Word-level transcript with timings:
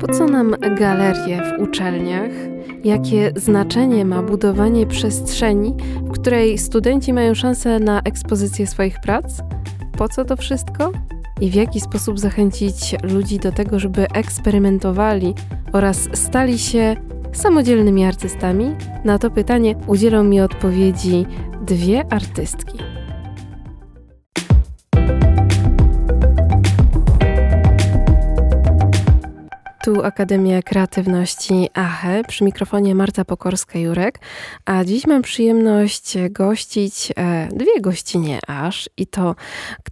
Po 0.00 0.08
co 0.08 0.26
nam 0.26 0.54
galerie 0.78 1.42
w 1.42 1.62
uczelniach? 1.62 2.30
Jakie 2.84 3.32
znaczenie 3.36 4.04
ma 4.04 4.22
budowanie 4.22 4.86
przestrzeni, 4.86 5.74
w 6.02 6.10
której 6.10 6.58
studenci 6.58 7.12
mają 7.12 7.34
szansę 7.34 7.78
na 7.78 8.00
ekspozycję 8.00 8.66
swoich 8.66 9.00
prac? 9.00 9.40
Po 9.98 10.08
co 10.08 10.24
to 10.24 10.36
wszystko? 10.36 10.92
I 11.40 11.50
w 11.50 11.54
jaki 11.54 11.80
sposób 11.80 12.18
zachęcić 12.18 12.96
ludzi 13.02 13.38
do 13.38 13.52
tego, 13.52 13.78
żeby 13.78 14.10
eksperymentowali 14.10 15.34
oraz 15.72 16.08
stali 16.12 16.58
się 16.58 16.96
samodzielnymi 17.32 18.04
artystami? 18.04 18.74
Na 19.04 19.18
to 19.18 19.30
pytanie 19.30 19.76
udzielą 19.86 20.24
mi 20.24 20.40
odpowiedzi 20.40 21.26
dwie 21.66 22.12
artystki. 22.12 22.78
Tu 29.84 30.02
Akademia 30.04 30.62
Kreatywności 30.62 31.68
AHE, 31.74 32.22
przy 32.28 32.44
mikrofonie 32.44 32.94
Marta 32.94 33.24
Pokorska-Jurek, 33.24 34.18
a 34.64 34.84
dziś 34.84 35.06
mam 35.06 35.22
przyjemność 35.22 36.14
gościć 36.30 37.12
e, 37.16 37.48
dwie 37.52 37.80
gościnie 37.80 38.38
aż. 38.46 38.90
I 38.96 39.06
to 39.06 39.34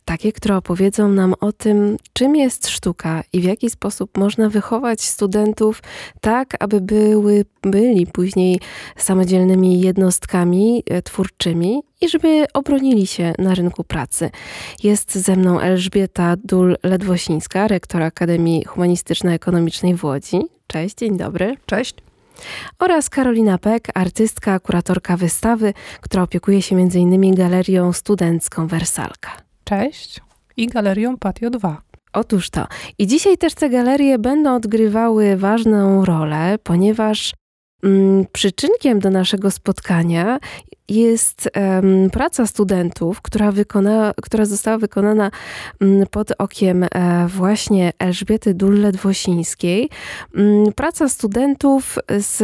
takie, 0.04 0.32
które 0.32 0.56
opowiedzą 0.56 1.08
nam 1.08 1.34
o 1.40 1.52
tym, 1.52 1.96
czym 2.12 2.36
jest 2.36 2.68
sztuka 2.68 3.22
i 3.32 3.40
w 3.40 3.44
jaki 3.44 3.70
sposób 3.70 4.18
można 4.18 4.48
wychować 4.48 5.02
studentów 5.02 5.82
tak, 6.20 6.54
aby 6.60 6.80
były, 6.80 7.44
byli 7.62 8.06
później 8.06 8.60
samodzielnymi 8.96 9.80
jednostkami 9.80 10.82
e, 10.86 11.02
twórczymi 11.02 11.82
i 12.00 12.08
żeby 12.08 12.44
obronili 12.54 13.06
się 13.06 13.32
na 13.38 13.54
rynku 13.54 13.84
pracy. 13.84 14.30
Jest 14.82 15.14
ze 15.14 15.36
mną 15.36 15.60
Elżbieta 15.60 16.36
Dul-Ledwosińska, 16.36 17.68
rektor 17.68 18.02
Akademii 18.02 18.64
Humanistyczno-Ekonomicznej 18.64 19.94
w 19.94 20.04
Łodzi. 20.04 20.40
Cześć, 20.66 20.94
dzień 20.94 21.16
dobry. 21.16 21.56
Cześć. 21.66 21.94
Oraz 22.78 23.10
Karolina 23.10 23.58
Peck, 23.58 23.88
artystka, 23.94 24.60
kuratorka 24.60 25.16
wystawy, 25.16 25.74
która 26.00 26.22
opiekuje 26.22 26.62
się 26.62 26.76
m.in. 26.76 27.34
galerią 27.34 27.92
studencką 27.92 28.66
Wersalka. 28.66 29.30
Cześć. 29.64 30.20
I 30.56 30.66
galerią 30.66 31.16
Patio 31.16 31.50
2. 31.50 31.82
Otóż 32.12 32.50
to. 32.50 32.66
I 32.98 33.06
dzisiaj 33.06 33.38
też 33.38 33.54
te 33.54 33.70
galerie 33.70 34.18
będą 34.18 34.54
odgrywały 34.54 35.36
ważną 35.36 36.04
rolę, 36.04 36.58
ponieważ 36.62 37.34
mm, 37.82 38.26
przyczynkiem 38.32 38.98
do 39.00 39.10
naszego 39.10 39.50
spotkania 39.50 40.38
jest 40.88 41.50
um, 41.56 42.10
praca 42.10 42.46
studentów, 42.46 43.22
która, 43.22 43.52
wykona, 43.52 44.12
która 44.22 44.44
została 44.44 44.78
wykonana 44.78 45.30
um, 45.80 46.04
pod 46.10 46.32
okiem 46.38 46.84
e, 46.84 46.88
właśnie 47.28 47.92
Elżbiety 47.98 48.54
Dullet-Wosińskiej. 48.54 49.88
Um, 50.34 50.72
praca 50.76 51.08
studentów 51.08 51.98
z 52.18 52.42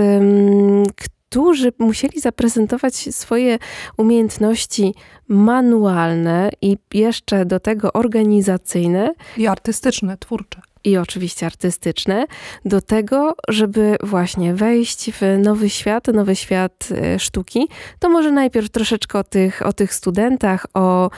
którzy 1.34 1.72
musieli 1.78 2.20
zaprezentować 2.20 2.94
swoje 2.94 3.58
umiejętności 3.96 4.94
manualne 5.28 6.50
i 6.62 6.76
jeszcze 6.94 7.46
do 7.46 7.60
tego 7.60 7.92
organizacyjne. 7.92 9.14
I 9.36 9.46
artystyczne, 9.46 10.16
twórcze 10.16 10.73
i 10.84 10.96
oczywiście 10.96 11.46
artystyczne, 11.46 12.26
do 12.64 12.80
tego, 12.80 13.34
żeby 13.48 13.96
właśnie 14.02 14.54
wejść 14.54 15.10
w 15.12 15.20
nowy 15.38 15.70
świat, 15.70 16.06
nowy 16.06 16.36
świat 16.36 16.88
e, 16.90 17.18
sztuki, 17.18 17.68
to 17.98 18.08
może 18.08 18.32
najpierw 18.32 18.70
troszeczkę 18.70 19.18
o 19.18 19.24
tych, 19.24 19.66
o 19.66 19.72
tych 19.72 19.94
studentach, 19.94 20.66
o, 20.74 21.10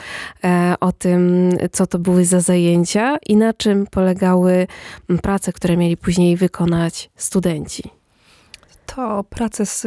e, 0.44 0.75
o 0.81 0.92
tym, 0.92 1.50
co 1.72 1.87
to 1.87 1.98
były 1.98 2.25
za 2.25 2.41
zajęcia 2.41 3.17
i 3.27 3.37
na 3.37 3.53
czym 3.53 3.87
polegały 3.87 4.67
prace, 5.22 5.53
które 5.53 5.77
mieli 5.77 5.97
później 5.97 6.37
wykonać 6.37 7.11
studenci. 7.17 7.91
To 8.87 9.25
prace 9.25 9.67
z 9.67 9.87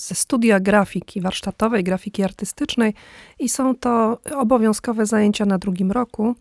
ze 0.00 0.14
studia 0.14 0.60
grafiki 0.60 1.20
warsztatowej, 1.20 1.84
grafiki 1.84 2.22
artystycznej 2.22 2.94
i 3.38 3.48
są 3.48 3.74
to 3.74 4.18
obowiązkowe 4.36 5.06
zajęcia 5.06 5.46
na 5.46 5.58
drugim 5.58 5.92
roku 5.92 6.34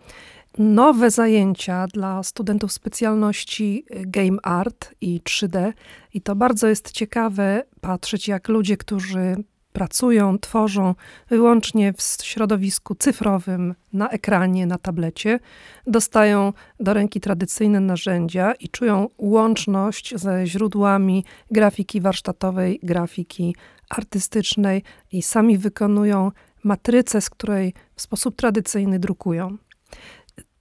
nowe 0.57 1.11
zajęcia 1.11 1.87
dla 1.87 2.23
studentów 2.23 2.71
specjalności 2.71 3.85
y, 3.91 4.03
Game 4.05 4.37
Art 4.43 4.95
i 5.01 5.21
3D. 5.21 5.73
I 6.13 6.21
to 6.21 6.35
bardzo 6.35 6.67
jest 6.67 6.91
ciekawe 6.91 7.63
patrzeć, 7.81 8.27
jak 8.27 8.47
ludzie, 8.47 8.77
którzy 8.77 9.35
pracują, 9.73 10.39
tworzą 10.39 10.95
wyłącznie 11.29 11.93
w 11.93 12.01
środowisku 12.23 12.95
cyfrowym, 12.95 13.75
na 13.93 14.09
ekranie, 14.09 14.65
na 14.65 14.77
tablecie, 14.77 15.39
dostają 15.87 16.53
do 16.79 16.93
ręki 16.93 17.19
tradycyjne 17.19 17.79
narzędzia 17.79 18.53
i 18.53 18.69
czują 18.69 19.09
łączność 19.17 20.15
ze 20.15 20.47
źródłami 20.47 21.25
grafiki 21.51 22.01
warsztatowej, 22.01 22.79
grafiki 22.83 23.55
artystycznej 23.89 24.83
i 25.11 25.21
sami 25.21 25.57
wykonują 25.57 26.31
matrycę, 26.63 27.21
z 27.21 27.29
której 27.29 27.73
w 27.95 28.01
sposób 28.01 28.35
tradycyjny 28.35 28.99
drukują 28.99 29.57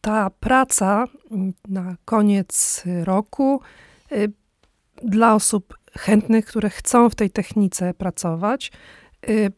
ta 0.06 0.31
praca 0.31 1.05
mm, 1.31 1.53
na 1.69 1.97
koniec 2.05 2.84
roku 3.05 3.61
y, 4.12 4.33
dla 5.03 5.34
osób 5.34 5.78
chętnych, 5.99 6.47
które 6.47 6.71
chcą 6.71 7.11
w 7.11 7.15
tej 7.15 7.31
technice 7.31 7.94
pracować, 7.94 8.72
y, 9.28 9.53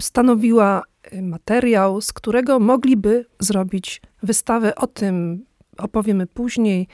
stanowiła 0.00 0.82
y, 1.12 1.22
materiał, 1.22 2.00
z 2.00 2.12
którego 2.12 2.58
mogliby 2.58 3.26
zrobić 3.40 4.02
wystawę. 4.22 4.74
O 4.74 4.86
tym 4.86 5.44
opowiemy 5.78 6.26
później. 6.26 6.88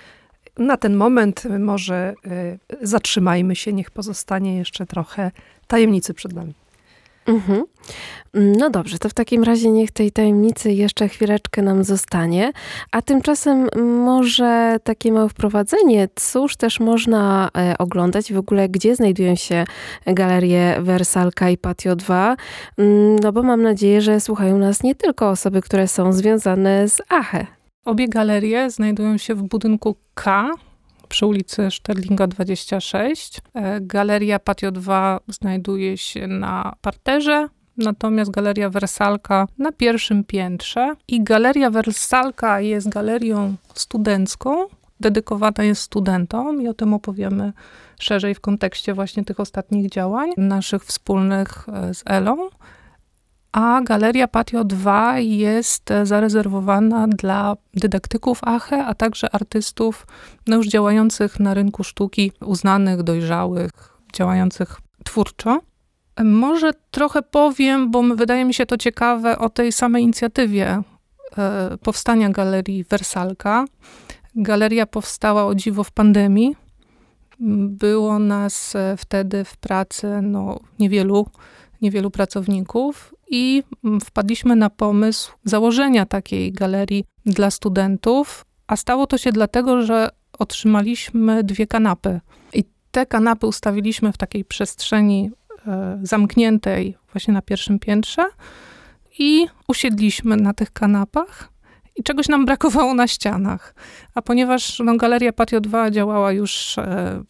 Na 0.57 0.77
ten 0.77 0.97
moment 0.97 1.45
może 1.59 2.15
zatrzymajmy 2.83 3.57
się, 3.57 3.73
niech 3.73 3.91
pozostanie 3.91 4.57
jeszcze 4.57 4.87
trochę 4.87 5.31
tajemnicy 5.67 6.15
przed 6.15 6.33
nami. 6.33 6.55
Mhm. 7.29 7.65
No 8.35 8.71
dobrze, 8.71 8.99
to 8.99 9.09
w 9.09 9.15
takim 9.15 9.45
razie 9.45 9.71
niech 9.71 9.91
tej 9.91 10.13
tajemnicy 10.13 10.73
jeszcze 10.73 11.09
chwileczkę 11.09 11.63
nam 11.63 11.85
zostanie. 11.85 12.53
A 12.91 13.03
tymczasem 13.03 13.69
może 14.05 14.77
takie 14.85 15.13
małe 15.13 15.29
wprowadzenie, 15.29 16.09
cóż 16.15 16.57
też 16.57 16.81
można 16.81 17.51
e, 17.59 17.79
oglądać 17.79 18.33
w 18.33 18.39
ogóle, 18.39 18.69
gdzie 18.69 18.97
znajdują 18.97 19.35
się 19.35 19.65
galerie 20.07 20.77
Wersalka 20.81 21.51
i 21.51 21.59
Patio 21.59 21.97
2. 21.97 22.37
Mm, 22.79 23.19
no 23.19 23.33
bo 23.33 23.43
mam 23.43 23.63
nadzieję, 23.63 24.01
że 24.01 24.21
słuchają 24.21 24.59
nas 24.59 24.83
nie 24.83 24.95
tylko 24.95 25.31
osoby, 25.31 25.63
które 25.63 25.89
są 25.89 26.13
związane 26.13 26.89
z 26.89 27.03
AHE. 27.09 27.47
Obie 27.85 28.09
galerie 28.09 28.71
znajdują 28.71 29.19
się 29.19 29.35
w 29.35 29.43
budynku 29.43 29.97
K 30.15 30.51
przy 31.09 31.27
ulicy 31.27 31.71
Szterlinga 31.71 32.27
26. 32.27 33.41
E, 33.55 33.81
galeria 33.81 34.39
Patio 34.39 34.73
2 34.73 35.21
znajduje 35.29 35.99
się 35.99 36.27
na 36.27 36.75
parterze, 36.81 37.49
natomiast 37.77 38.31
Galeria 38.31 38.71
Wersalka 38.71 39.47
na 39.59 39.73
pierwszym 39.73 40.25
piętrze. 40.25 40.95
I 41.09 41.23
Galeria 41.23 41.71
Wersalka 41.71 42.61
jest 42.61 42.89
galerią 42.89 43.55
studencką, 43.75 44.67
dedykowana 45.01 45.65
jest 45.65 45.83
studentom 45.83 46.63
i 46.63 46.69
o 46.69 46.75
tym 46.75 46.95
opowiemy 46.95 47.53
szerzej 48.01 48.35
w 48.35 48.41
kontekście 48.41 48.95
właśnie 48.95 49.25
tych 49.25 49.41
ostatnich 49.41 49.91
działań 49.91 50.31
naszych 50.37 50.85
wspólnych 50.85 51.67
e, 51.69 51.95
z 51.95 52.03
Elą 52.07 52.49
a 53.59 53.81
Galeria 53.81 54.29
Patio 54.29 54.65
2 54.65 55.19
jest 55.19 55.91
zarezerwowana 56.03 57.09
dla 57.09 57.57
dydaktyków 57.75 58.41
ACHE, 58.43 58.85
a 58.85 58.95
także 58.95 59.35
artystów 59.35 60.07
no 60.47 60.57
już 60.57 60.69
działających 60.69 61.41
na 61.41 61.55
rynku 61.55 61.85
sztuki, 61.85 62.33
uznanych, 62.41 63.03
dojrzałych, 63.03 63.71
działających 64.13 64.81
twórczo. 65.05 65.61
Może 66.25 66.71
trochę 66.91 67.23
powiem, 67.23 67.91
bo 67.91 68.03
wydaje 68.03 68.45
mi 68.45 68.55
się 68.55 68.67
to 68.67 68.77
ciekawe 68.77 69.39
o 69.39 69.51
tej 69.51 69.73
samej 69.73 70.03
inicjatywie 70.03 70.83
e, 71.39 71.79
powstania 71.83 72.31
Galerii 72.31 72.85
Wersalka. 72.85 73.65
Galeria 74.35 74.87
powstała 74.87 75.47
o 75.47 75.55
dziwo 75.55 75.85
w 75.85 75.91
pandemii. 75.91 76.57
Było 77.69 78.19
nas 78.19 78.77
e, 78.77 78.97
wtedy 78.97 79.45
w 79.45 79.57
pracy 79.57 80.23
no, 80.23 80.61
niewielu, 80.79 81.27
niewielu 81.83 82.11
pracowników 82.11 83.18
i 83.31 83.63
mm, 83.85 84.01
wpadliśmy 84.01 84.57
na 84.57 84.71
pomysł 84.71 85.33
założenia 85.45 86.07
takiej 86.07 86.53
galerii 86.53 87.05
dla 87.27 87.51
studentów, 87.51 88.45
a 88.67 88.77
stało 88.77 89.07
to 89.07 89.19
się 89.19 89.33
dlatego, 89.33 89.83
że 89.83 90.09
otrzymaliśmy 90.39 91.45
dwie 91.45 91.67
kanapy. 91.67 92.21
I 92.53 92.65
te 92.91 93.07
kanapy 93.07 93.47
ustawiliśmy 93.47 94.13
w 94.13 94.17
takiej 94.17 94.45
przestrzeni 94.45 95.31
e, 95.67 95.99
zamkniętej, 96.03 96.97
właśnie 97.13 97.35
na 97.35 97.43
pierwszym 97.43 97.79
piętrze, 97.79 98.25
i 99.19 99.47
usiedliśmy 99.69 100.37
na 100.37 100.55
tych 100.55 100.73
kanapach. 100.73 101.49
I 101.97 102.03
czegoś 102.03 102.29
nam 102.29 102.47
brakowało 102.47 102.95
na 102.95 103.09
ścianach. 103.09 103.75
A 104.15 104.23
ponieważ 104.23 104.79
no, 104.79 104.97
Galeria 104.97 105.33
Patio 105.33 105.61
2 105.61 105.91
działała 105.91 106.33
już 106.33 106.79
e, 106.79 107.23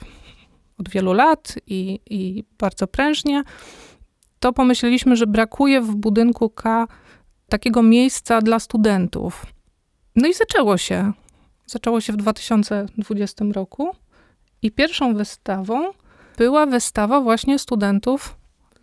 od 0.78 0.88
wielu 0.88 1.12
lat 1.12 1.54
i, 1.66 2.00
i 2.10 2.44
bardzo 2.58 2.86
prężnie, 2.86 3.42
to 4.40 4.52
pomyśleliśmy, 4.52 5.16
że 5.16 5.26
brakuje 5.26 5.80
w 5.80 5.94
budynku 5.94 6.50
K 6.50 6.86
takiego 7.48 7.82
miejsca 7.82 8.40
dla 8.40 8.58
studentów. 8.58 9.46
No 10.16 10.28
i 10.28 10.34
zaczęło 10.34 10.78
się. 10.78 11.12
Zaczęło 11.66 12.00
się 12.00 12.12
w 12.12 12.16
2020 12.16 13.44
roku. 13.52 13.90
I 14.62 14.70
pierwszą 14.70 15.14
wystawą 15.14 15.90
była 16.38 16.66
wystawa 16.66 17.20
właśnie 17.20 17.58
studentów 17.58 18.36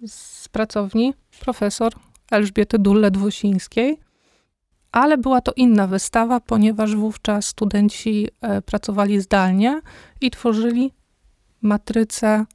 z 0.07 0.47
pracowni 0.49 1.13
profesor 1.39 1.93
Elżbiety 2.31 2.79
Dulle-Dwosińskiej, 2.79 3.97
ale 4.91 5.17
była 5.17 5.41
to 5.41 5.51
inna 5.55 5.87
wystawa, 5.87 6.39
ponieważ 6.39 6.95
wówczas 6.95 7.45
studenci 7.45 8.27
e, 8.41 8.61
pracowali 8.61 9.21
zdalnie 9.21 9.81
i 10.21 10.31
tworzyli 10.31 10.91
matryce 11.61 12.45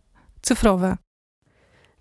cyfrowe. 0.43 0.97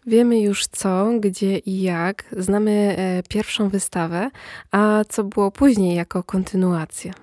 Wiemy 0.09 0.39
już 0.39 0.67
co, 0.67 1.09
gdzie 1.19 1.57
i 1.57 1.81
jak. 1.81 2.25
Znamy 2.37 2.95
e, 2.97 3.23
pierwszą 3.29 3.69
wystawę, 3.69 4.29
a 4.71 5.03
co 5.09 5.23
było 5.23 5.51
później 5.51 5.95
jako 5.95 6.23
kontynuacja? 6.23 7.13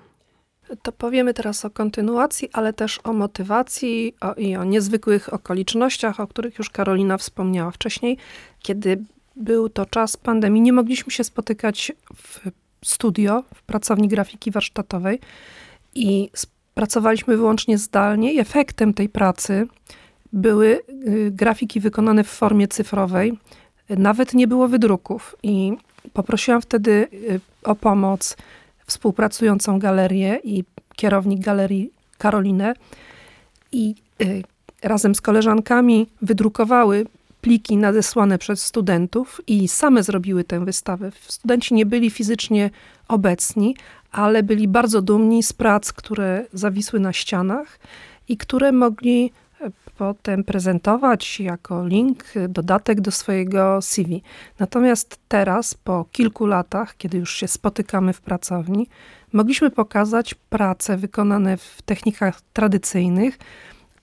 To 0.81 0.91
powiemy 0.91 1.33
teraz 1.33 1.65
o 1.65 1.69
kontynuacji, 1.69 2.49
ale 2.53 2.73
też 2.73 2.99
o 3.03 3.13
motywacji 3.13 4.15
o, 4.21 4.33
i 4.33 4.55
o 4.55 4.63
niezwykłych 4.63 5.33
okolicznościach, 5.33 6.19
o 6.19 6.27
których 6.27 6.57
już 6.57 6.69
Karolina 6.69 7.17
wspomniała 7.17 7.71
wcześniej. 7.71 8.17
Kiedy 8.59 9.03
był 9.35 9.69
to 9.69 9.85
czas 9.85 10.17
pandemii, 10.17 10.61
nie 10.61 10.73
mogliśmy 10.73 11.11
się 11.11 11.23
spotykać 11.23 11.91
w 12.15 12.39
studio, 12.85 13.43
w 13.55 13.63
pracowni 13.63 14.07
grafiki 14.07 14.51
warsztatowej 14.51 15.19
i 15.95 16.29
pracowaliśmy 16.73 17.37
wyłącznie 17.37 17.77
zdalnie 17.77 18.41
efektem 18.41 18.93
tej 18.93 19.09
pracy 19.09 19.67
były 20.33 20.79
y, 21.07 21.31
grafiki 21.31 21.79
wykonane 21.79 22.23
w 22.23 22.27
formie 22.27 22.67
cyfrowej. 22.67 23.39
Nawet 23.89 24.33
nie 24.33 24.47
było 24.47 24.67
wydruków 24.67 25.35
i 25.43 25.73
poprosiłam 26.13 26.61
wtedy 26.61 27.07
y, 27.13 27.39
o 27.63 27.75
pomoc 27.75 28.37
współpracującą 28.85 29.79
galerię 29.79 30.39
i 30.43 30.63
kierownik 30.95 31.39
galerii 31.39 31.91
Karolinę 32.17 32.73
i 33.71 33.95
y, 34.21 34.43
razem 34.83 35.15
z 35.15 35.21
koleżankami 35.21 36.07
wydrukowały 36.21 37.05
pliki 37.41 37.77
nadesłane 37.77 38.37
przez 38.37 38.63
studentów 38.63 39.41
i 39.47 39.67
same 39.67 40.03
zrobiły 40.03 40.43
tę 40.43 40.65
wystawę. 40.65 41.11
Studenci 41.27 41.73
nie 41.73 41.85
byli 41.85 42.09
fizycznie 42.09 42.69
obecni, 43.07 43.75
ale 44.11 44.43
byli 44.43 44.67
bardzo 44.67 45.01
dumni 45.01 45.43
z 45.43 45.53
prac, 45.53 45.93
które 45.93 46.45
zawisły 46.53 46.99
na 46.99 47.13
ścianach 47.13 47.79
i 48.27 48.37
które 48.37 48.71
mogli 48.71 49.31
potem 49.97 50.43
prezentować 50.43 51.39
jako 51.39 51.87
link, 51.87 52.25
dodatek 52.49 53.01
do 53.01 53.11
swojego 53.11 53.81
CV. 53.81 54.21
Natomiast 54.59 55.19
teraz, 55.27 55.73
po 55.73 56.05
kilku 56.11 56.45
latach, 56.45 56.97
kiedy 56.97 57.17
już 57.17 57.35
się 57.35 57.47
spotykamy 57.47 58.13
w 58.13 58.21
pracowni, 58.21 58.87
mogliśmy 59.33 59.69
pokazać 59.69 60.33
prace 60.33 60.97
wykonane 60.97 61.57
w 61.57 61.81
technikach 61.81 62.41
tradycyjnych, 62.53 63.39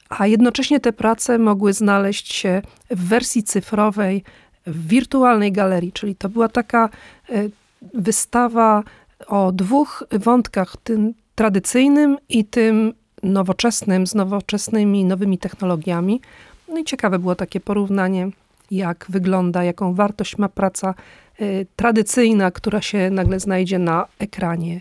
a 0.09 0.27
jednocześnie 0.27 0.81
te 0.81 0.93
prace 0.93 1.39
mogły 1.39 1.73
znaleźć 1.73 2.35
się 2.35 2.63
w 2.91 3.09
wersji 3.09 3.43
cyfrowej, 3.43 4.25
w 4.67 4.89
wirtualnej 4.89 5.53
galerii, 5.53 5.93
czyli 5.93 6.15
to 6.15 6.29
była 6.29 6.49
taka 6.49 6.89
e, 7.29 7.49
wystawa 7.95 8.83
o 9.27 9.53
dwóch 9.53 10.05
wątkach, 10.13 10.77
tym 10.85 11.15
tradycyjnym 11.35 12.17
i 12.29 12.45
tym 12.45 12.93
nowoczesnym, 13.25 14.07
z 14.07 14.15
nowoczesnymi, 14.15 15.05
nowymi 15.05 15.39
technologiami. 15.39 16.21
No 16.69 16.79
i 16.79 16.85
ciekawe 16.85 17.19
było 17.19 17.35
takie 17.35 17.61
porównanie, 17.61 18.31
jak 18.71 19.07
wygląda, 19.09 19.65
jaką 19.65 19.95
wartość 19.95 20.39
ma 20.39 20.49
praca 20.49 20.95
y, 21.41 21.67
tradycyjna, 21.77 22.51
która 22.51 22.83
się 22.83 23.11
nagle 23.11 23.41
znajdzie 23.41 23.79
na 23.79 24.07
ekranie, 24.19 24.81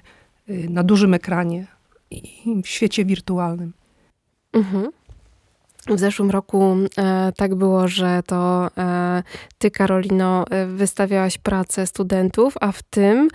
y, 0.50 0.68
na 0.70 0.84
dużym 0.84 1.14
ekranie 1.14 1.66
i 2.12 2.62
w 2.64 2.68
świecie 2.68 3.06
wirtualnym. 3.06 3.74
Mhm. 4.54 4.92
W 5.88 6.00
zeszłym 6.00 6.32
roku 6.32 6.76
e, 6.98 7.32
tak 7.38 7.56
było, 7.56 7.88
że 7.88 8.22
to 8.26 8.68
e, 8.78 9.24
ty, 9.58 9.72
Karolino, 9.72 10.46
e, 10.50 10.66
wystawiałaś 10.66 11.38
pracę 11.38 11.88
studentów, 11.88 12.54
a 12.62 12.72
w 12.72 12.84
tym 12.84 13.28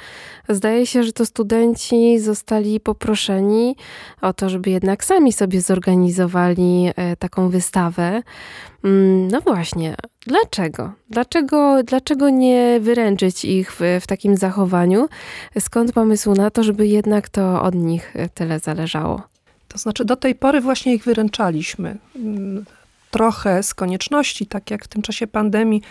zdaje 0.48 0.86
się, 0.86 1.02
że 1.02 1.12
to 1.12 1.26
studenci 1.26 2.18
zostali 2.18 2.80
poproszeni 2.80 3.76
o 4.20 4.32
to, 4.32 4.48
żeby 4.48 4.70
jednak 4.70 5.04
sami 5.04 5.32
sobie 5.32 5.60
zorganizowali 5.60 6.90
e, 6.96 7.16
taką 7.16 7.48
wystawę. 7.48 8.22
Mm, 8.84 9.28
no 9.28 9.40
właśnie, 9.40 9.96
dlaczego? 10.26 10.92
Dlaczego, 11.10 11.82
dlaczego 11.82 12.30
nie 12.30 12.80
wyręczyć 12.80 13.44
ich 13.44 13.72
w, 13.72 13.80
w 14.00 14.06
takim 14.06 14.36
zachowaniu? 14.36 15.08
Skąd 15.58 15.92
pomysł 15.92 16.34
na 16.34 16.50
to, 16.50 16.62
żeby 16.62 16.86
jednak 16.86 17.28
to 17.28 17.62
od 17.62 17.74
nich 17.74 18.14
tyle 18.34 18.58
zależało? 18.58 19.37
To 19.68 19.78
znaczy, 19.78 20.04
do 20.04 20.16
tej 20.16 20.34
pory 20.34 20.60
właśnie 20.60 20.94
ich 20.94 21.04
wyręczaliśmy. 21.04 21.96
Mm, 22.16 22.64
trochę 23.10 23.62
z 23.62 23.74
konieczności, 23.74 24.46
tak 24.46 24.70
jak 24.70 24.84
w 24.84 24.88
tym 24.88 25.02
czasie 25.02 25.26
pandemii, 25.26 25.82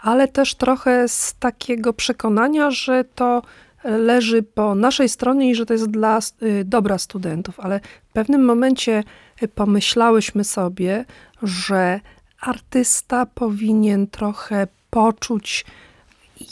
ale 0.00 0.28
też 0.28 0.54
trochę 0.54 1.08
z 1.08 1.34
takiego 1.38 1.92
przekonania, 1.92 2.70
że 2.70 3.04
to 3.04 3.42
leży 3.84 4.42
po 4.42 4.74
naszej 4.74 5.08
stronie 5.08 5.50
i 5.50 5.54
że 5.54 5.66
to 5.66 5.72
jest 5.72 5.90
dla 5.90 6.18
y, 6.42 6.64
dobra 6.64 6.98
studentów. 6.98 7.60
Ale 7.60 7.80
w 8.10 8.12
pewnym 8.12 8.44
momencie 8.44 9.04
y, 9.42 9.48
pomyślałyśmy 9.48 10.44
sobie, 10.44 11.04
że 11.42 12.00
artysta 12.40 13.26
powinien 13.26 14.06
trochę 14.06 14.66
poczuć, 14.90 15.64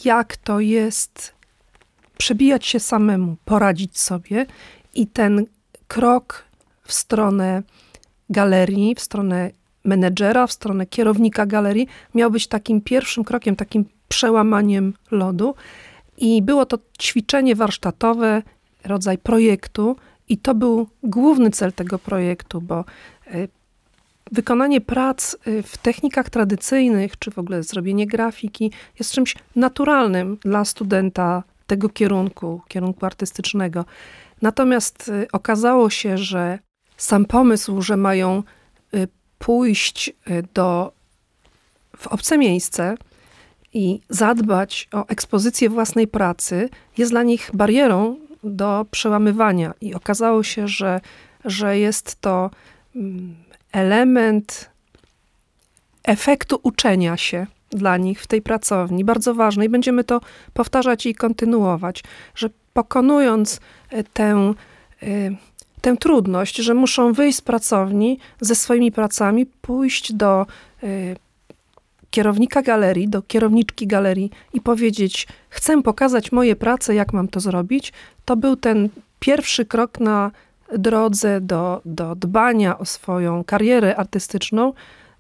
jak 0.05 0.37
to 0.37 0.61
jest 0.61 1.33
przebijać 2.19 2.67
się 2.67 2.81
samemu, 2.81 3.37
poradzić 3.45 4.01
sobie 4.01 4.47
i 4.95 5.07
ten 5.07 5.47
krok 5.89 6.48
w 6.89 6.93
stronę 6.93 7.63
galerii, 8.31 8.95
w 8.95 9.01
stronę 9.01 9.51
menedżera, 9.85 10.47
w 10.47 10.53
stronę 10.53 10.87
kierownika 10.87 11.47
galerii, 11.47 11.89
miał 12.15 12.31
być 12.31 12.47
takim 12.47 12.81
pierwszym 12.81 13.25
krokiem, 13.25 13.57
takim 13.57 13.85
przełamaniem 14.09 14.95
lodu. 15.11 15.55
I 16.19 16.43
było 16.43 16.67
to 16.67 16.79
ćwiczenie 17.01 17.55
warsztatowe, 17.57 18.43
rodzaj 18.85 19.19
projektu, 19.19 19.97
i 20.29 20.39
to 20.39 20.55
był 20.55 20.89
główny 21.03 21.51
cel 21.51 21.73
tego 21.73 21.99
projektu, 21.99 22.61
bo 22.61 22.85
e, 23.27 23.49
wykonanie 24.33 24.81
prac 24.81 25.35
e, 25.35 25.63
w 25.63 25.77
technikach 25.77 26.31
tradycyjnych, 26.31 27.19
czy 27.19 27.31
w 27.31 27.39
ogóle 27.39 27.63
zrobienie 27.63 28.07
grafiki, 28.07 28.73
jest 28.99 29.13
czymś 29.13 29.37
naturalnym 29.57 30.39
dla 30.41 30.65
studenta 30.65 31.43
tego 31.67 31.89
kierunku, 31.89 32.61
kierunku 32.69 33.07
artystycznego. 33.07 33.85
Natomiast 34.43 35.09
e, 35.09 35.27
okazało 35.33 35.91
się, 35.91 36.19
że 36.19 36.59
sam 36.99 37.25
pomysł, 37.25 37.83
że 37.83 37.97
mają 37.97 38.43
y, 38.95 39.09
pójść 39.39 40.09
y, 40.09 40.13
do, 40.55 40.93
w 41.97 42.07
obce 42.07 42.39
miejsce 42.39 42.95
i 43.75 44.01
zadbać 44.09 44.89
o 44.93 45.07
ekspozycję 45.07 45.71
własnej 45.71 46.07
pracy, 46.07 46.69
jest 46.99 47.13
dla 47.13 47.23
nich 47.23 47.51
barierą 47.55 48.17
do 48.45 48.87
przełamywania. 48.91 49.75
I 49.81 49.95
okazało 49.95 50.43
się, 50.43 50.69
że, 50.69 51.01
że 51.45 51.79
jest 51.79 52.21
to 52.21 52.51
mm, 52.97 53.37
element 53.73 54.71
efektu 56.05 56.61
uczenia 56.63 57.17
się 57.17 57.47
dla 57.71 57.97
nich 57.97 58.23
w 58.23 58.27
tej 58.27 58.43
pracowni, 58.43 59.05
bardzo 59.05 59.35
ważny 59.35 59.65
i 59.65 59.69
będziemy 59.69 60.05
to 60.05 60.21
powtarzać 60.55 61.07
i 61.07 61.15
kontynuować, 61.15 62.05
że 62.35 62.51
pokonując 62.73 63.61
y, 65.03 65.37
tę 65.81 65.97
trudność, 65.97 66.57
że 66.57 66.75
muszą 66.75 67.13
wyjść 67.13 67.39
z 67.39 67.41
pracowni 67.41 68.19
ze 68.41 68.55
swoimi 68.55 68.93
pracami, 68.93 69.47
pójść 69.47 70.13
do 70.13 70.47
y, 70.83 71.17
kierownika 72.11 72.63
galerii, 72.63 73.09
do 73.09 73.23
kierowniczki 73.23 73.87
galerii 73.87 74.31
i 74.53 74.61
powiedzieć: 74.61 75.29
Chcę 75.49 75.83
pokazać 75.83 76.33
moje 76.33 76.57
prace, 76.57 76.95
jak 76.95 77.13
mam 77.13 77.29
to 77.29 77.41
zrobić, 77.41 77.93
to 78.25 78.37
był 78.37 78.57
ten 78.57 78.89
pierwszy 79.21 79.65
krok 79.65 80.01
na 80.01 80.31
drodze 80.73 81.41
do, 81.41 81.81
do 81.85 82.15
dbania 82.15 82.79
o 82.79 82.85
swoją 82.85 83.45
karierę 83.45 83.97
artystyczną 83.97 84.73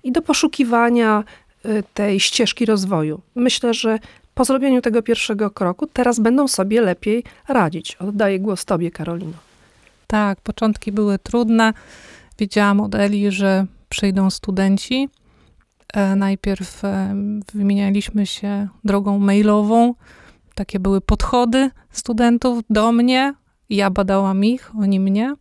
i 0.04 0.12
do 0.12 0.22
poszukiwania 0.22 1.24
y, 1.66 1.82
tej 1.94 2.20
ścieżki 2.20 2.66
rozwoju. 2.66 3.20
Myślę, 3.34 3.74
że 3.74 3.98
po 4.34 4.44
zrobieniu 4.44 4.80
tego 4.82 5.02
pierwszego 5.02 5.50
kroku 5.50 5.86
teraz 5.86 6.20
będą 6.20 6.48
sobie 6.48 6.80
lepiej 6.80 7.24
radzić. 7.48 7.96
Oddaję 7.96 8.40
głos 8.40 8.64
Tobie, 8.64 8.90
Karolino. 8.90 9.47
Tak, 10.10 10.40
początki 10.40 10.92
były 10.92 11.18
trudne. 11.18 11.72
Wiedziałam 12.38 12.80
od 12.80 12.94
Eli, 12.94 13.30
że 13.30 13.66
przyjdą 13.88 14.30
studenci. 14.30 15.08
E, 15.94 16.16
najpierw 16.16 16.84
e, 16.84 17.14
wymienialiśmy 17.54 18.26
się 18.26 18.68
drogą 18.84 19.18
mailową. 19.18 19.94
Takie 20.54 20.80
były 20.80 21.00
podchody 21.00 21.70
studentów 21.90 22.62
do 22.70 22.92
mnie. 22.92 23.34
Ja 23.70 23.90
badałam 23.90 24.44
ich, 24.44 24.72
oni 24.78 25.00
mnie. 25.00 25.34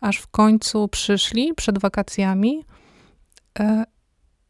Aż 0.00 0.18
w 0.18 0.26
końcu 0.26 0.88
przyszli 0.88 1.54
przed 1.54 1.78
wakacjami 1.78 2.64
e, 3.58 3.84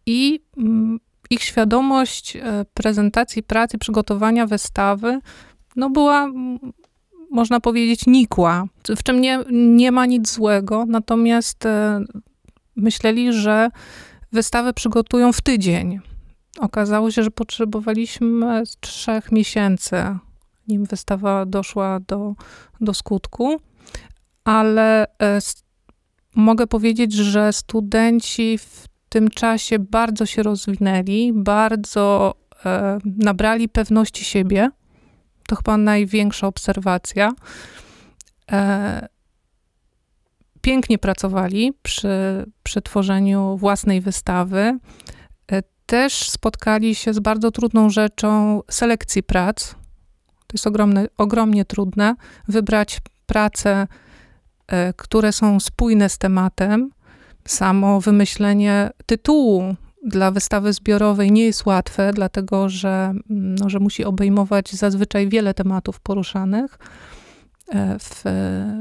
i 0.06 0.40
mm, 0.56 1.00
ich 1.30 1.42
świadomość 1.42 2.38
prezentacji 2.74 3.42
pracy, 3.42 3.78
przygotowania 3.78 4.46
wystawy, 4.46 5.20
no 5.76 5.90
była 5.90 6.24
mm, 6.24 6.58
można 7.36 7.60
powiedzieć, 7.60 8.06
nikła, 8.06 8.64
w 8.96 9.02
czym 9.02 9.20
nie, 9.20 9.38
nie 9.52 9.92
ma 9.92 10.06
nic 10.06 10.32
złego, 10.32 10.84
natomiast 10.88 11.66
e, 11.66 12.00
myśleli, 12.76 13.32
że 13.32 13.70
wystawę 14.32 14.72
przygotują 14.72 15.32
w 15.32 15.40
tydzień. 15.40 16.00
Okazało 16.60 17.10
się, 17.10 17.22
że 17.22 17.30
potrzebowaliśmy 17.30 18.62
trzech 18.80 19.32
miesięcy, 19.32 19.96
nim 20.68 20.84
wystawa 20.84 21.46
doszła 21.46 22.00
do, 22.00 22.34
do 22.80 22.94
skutku, 22.94 23.60
ale 24.44 25.06
e, 25.22 25.38
mogę 26.34 26.66
powiedzieć, 26.66 27.12
że 27.12 27.52
studenci 27.52 28.58
w 28.58 28.88
tym 29.08 29.30
czasie 29.30 29.78
bardzo 29.78 30.26
się 30.26 30.42
rozwinęli, 30.42 31.32
bardzo 31.34 32.34
e, 32.64 32.98
nabrali 33.04 33.68
pewności 33.68 34.24
siebie. 34.24 34.70
To 35.46 35.56
chyba 35.56 35.76
największa 35.76 36.46
obserwacja. 36.46 37.32
E, 38.52 39.08
pięknie 40.60 40.98
pracowali 40.98 41.72
przy, 41.82 42.46
przy 42.62 42.82
tworzeniu 42.82 43.56
własnej 43.56 44.00
wystawy. 44.00 44.78
E, 45.52 45.62
też 45.86 46.30
spotkali 46.30 46.94
się 46.94 47.14
z 47.14 47.18
bardzo 47.18 47.50
trudną 47.50 47.90
rzeczą 47.90 48.62
selekcji 48.70 49.22
prac. 49.22 49.70
To 50.46 50.52
jest 50.54 50.66
ogromne, 50.66 51.06
ogromnie 51.18 51.64
trudne. 51.64 52.14
Wybrać 52.48 52.98
prace, 53.26 53.86
e, 54.66 54.92
które 54.92 55.32
są 55.32 55.60
spójne 55.60 56.08
z 56.08 56.18
tematem. 56.18 56.90
Samo 57.44 58.00
wymyślenie 58.00 58.90
tytułu 59.06 59.76
dla 60.06 60.30
wystawy 60.30 60.72
zbiorowej 60.72 61.32
nie 61.32 61.44
jest 61.44 61.66
łatwe, 61.66 62.12
dlatego 62.14 62.68
że, 62.68 63.14
no, 63.28 63.70
że 63.70 63.78
musi 63.78 64.04
obejmować 64.04 64.72
zazwyczaj 64.72 65.28
wiele 65.28 65.54
tematów 65.54 66.00
poruszanych. 66.00 66.78
E, 67.68 67.98
w, 67.98 68.22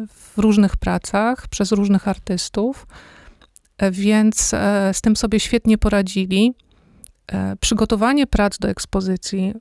w 0.10 0.38
różnych 0.38 0.78
pracach 0.78 1.48
przez 1.48 1.72
różnych 1.72 2.08
artystów, 2.08 2.88
e, 3.78 3.92
więc 3.92 4.54
e, 4.54 4.92
z 4.94 5.02
tym 5.02 5.16
sobie 5.16 5.40
świetnie 5.40 5.78
poradzili. 5.78 6.54
Przygotowanie 7.60 8.28
prac 8.28 8.58
do 8.58 8.70
ekspozycji 8.70 9.54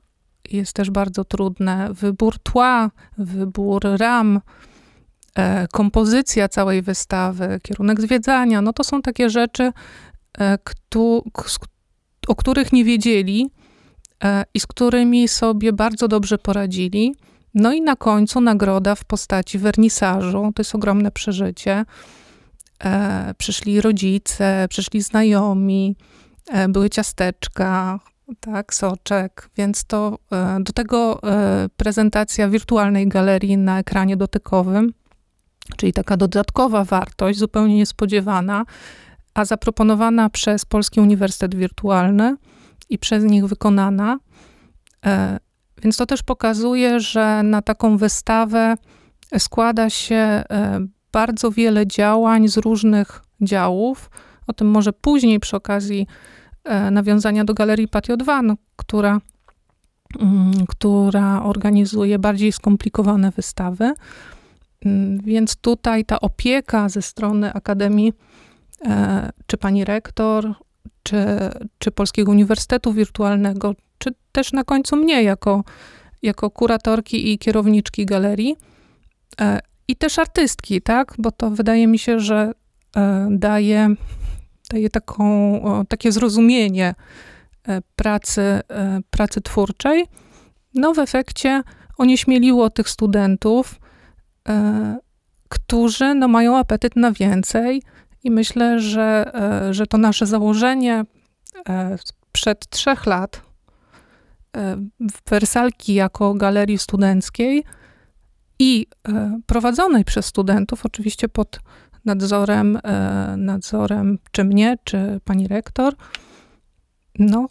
jest 0.51 0.73
też 0.73 0.89
bardzo 0.89 1.23
trudne. 1.23 1.89
Wybór 1.93 2.39
tła, 2.39 2.91
wybór 3.17 3.81
ram, 3.97 4.41
kompozycja 5.71 6.49
całej 6.49 6.81
wystawy, 6.81 7.59
kierunek 7.63 8.01
zwiedzania, 8.01 8.61
no 8.61 8.73
to 8.73 8.83
są 8.83 9.01
takie 9.01 9.29
rzeczy, 9.29 9.71
o 12.27 12.35
których 12.35 12.73
nie 12.73 12.83
wiedzieli 12.85 13.49
i 14.53 14.59
z 14.59 14.67
którymi 14.67 15.27
sobie 15.27 15.73
bardzo 15.73 16.07
dobrze 16.07 16.37
poradzili. 16.37 17.15
No 17.53 17.73
i 17.73 17.81
na 17.81 17.95
końcu 17.95 18.41
nagroda 18.41 18.95
w 18.95 19.05
postaci 19.05 19.57
wernisażu. 19.57 20.51
To 20.55 20.61
jest 20.61 20.75
ogromne 20.75 21.11
przeżycie. 21.11 21.85
E, 22.83 23.33
przyszli 23.37 23.81
rodzice, 23.81 24.67
przyszli 24.69 25.01
znajomi, 25.01 25.95
e, 26.51 26.67
były 26.67 26.89
ciasteczka, 26.89 27.99
tak, 28.39 28.73
soczek, 28.73 29.49
więc 29.57 29.83
to 29.85 30.17
e, 30.31 30.57
do 30.59 30.73
tego 30.73 31.23
e, 31.23 31.69
prezentacja 31.77 32.49
wirtualnej 32.49 33.07
galerii 33.07 33.57
na 33.57 33.79
ekranie 33.79 34.17
dotykowym, 34.17 34.93
czyli 35.77 35.93
taka 35.93 36.17
dodatkowa 36.17 36.83
wartość, 36.83 37.39
zupełnie 37.39 37.75
niespodziewana, 37.75 38.65
a 39.35 39.45
zaproponowana 39.45 40.29
przez 40.29 40.65
Polski 40.65 40.99
Uniwersytet 40.99 41.55
Wirtualny 41.55 42.35
i 42.89 42.97
przez 42.97 43.23
nich 43.23 43.45
wykonana, 43.45 44.19
e, 45.05 45.39
więc 45.83 45.97
to 45.97 46.05
też 46.05 46.23
pokazuje, 46.23 46.99
że 46.99 47.41
na 47.43 47.61
taką 47.61 47.97
wystawę 47.97 48.75
składa 49.37 49.89
się 49.89 50.15
e, 50.15 50.87
bardzo 51.11 51.51
wiele 51.51 51.87
działań 51.87 52.47
z 52.47 52.57
różnych 52.57 53.21
działów. 53.41 54.09
O 54.47 54.53
tym 54.53 54.67
może 54.67 54.93
później 54.93 55.39
przy 55.39 55.55
okazji 55.55 56.07
e, 56.63 56.91
nawiązania 56.91 57.45
do 57.45 57.53
Galerii 57.53 57.87
Patio 57.87 58.17
2, 58.17 58.41
no, 58.41 58.55
która, 58.75 59.21
mm, 60.19 60.67
która 60.67 61.43
organizuje 61.43 62.19
bardziej 62.19 62.51
skomplikowane 62.51 63.31
wystawy. 63.31 63.93
Mm, 64.85 65.19
więc 65.19 65.55
tutaj 65.55 66.05
ta 66.05 66.19
opieka 66.19 66.89
ze 66.89 67.01
strony 67.01 67.53
Akademii, 67.53 68.13
czy 69.47 69.57
pani 69.57 69.85
rektor, 69.85 70.53
czy, 71.03 71.17
czy 71.79 71.91
Polskiego 71.91 72.31
Uniwersytetu 72.31 72.93
Wirtualnego, 72.93 73.75
czy 73.97 74.09
też 74.31 74.53
na 74.53 74.63
końcu 74.63 74.95
mnie 74.95 75.23
jako, 75.23 75.63
jako 76.21 76.49
kuratorki 76.49 77.33
i 77.33 77.37
kierowniczki 77.37 78.05
galerii 78.05 78.55
e, 79.41 79.59
i 79.87 79.95
też 79.95 80.19
artystki, 80.19 80.81
tak? 80.81 81.13
Bo 81.17 81.31
to 81.31 81.49
wydaje 81.49 81.87
mi 81.87 81.99
się, 81.99 82.19
że 82.19 82.51
e, 82.97 83.27
daje, 83.31 83.95
daje 84.69 84.89
taką, 84.89 85.61
takie 85.89 86.11
zrozumienie 86.11 86.95
e, 87.67 87.81
pracy, 87.95 88.61
pracy 89.09 89.41
twórczej. 89.41 90.05
No 90.73 90.93
w 90.93 90.99
efekcie 90.99 91.63
onieśmieliło 91.97 92.69
tych 92.69 92.89
studentów, 92.89 93.79
którzy 95.49 96.15
no, 96.15 96.27
mają 96.27 96.57
apetyt 96.57 96.95
na 96.95 97.11
więcej 97.11 97.81
i 98.25 98.31
myślę, 98.31 98.79
że, 98.79 99.31
że 99.71 99.87
to 99.87 99.97
nasze 99.97 100.25
założenie 100.25 101.05
sprzed 102.31 102.69
trzech 102.69 103.05
lat 103.05 103.41
E, 104.55 104.77
Wersalki 105.29 105.93
jako 105.93 106.33
galerii 106.33 106.77
studenckiej 106.77 107.63
i 108.59 108.87
e, 109.07 109.39
prowadzonej 109.45 110.05
przez 110.05 110.25
studentów, 110.25 110.85
oczywiście 110.85 111.29
pod 111.29 111.59
nadzorem, 112.05 112.79
e, 112.83 113.35
nadzorem 113.37 114.17
czy 114.31 114.43
mnie, 114.43 114.77
czy 114.83 115.19
pani 115.25 115.47
rektor, 115.47 115.93
no, 117.19 117.47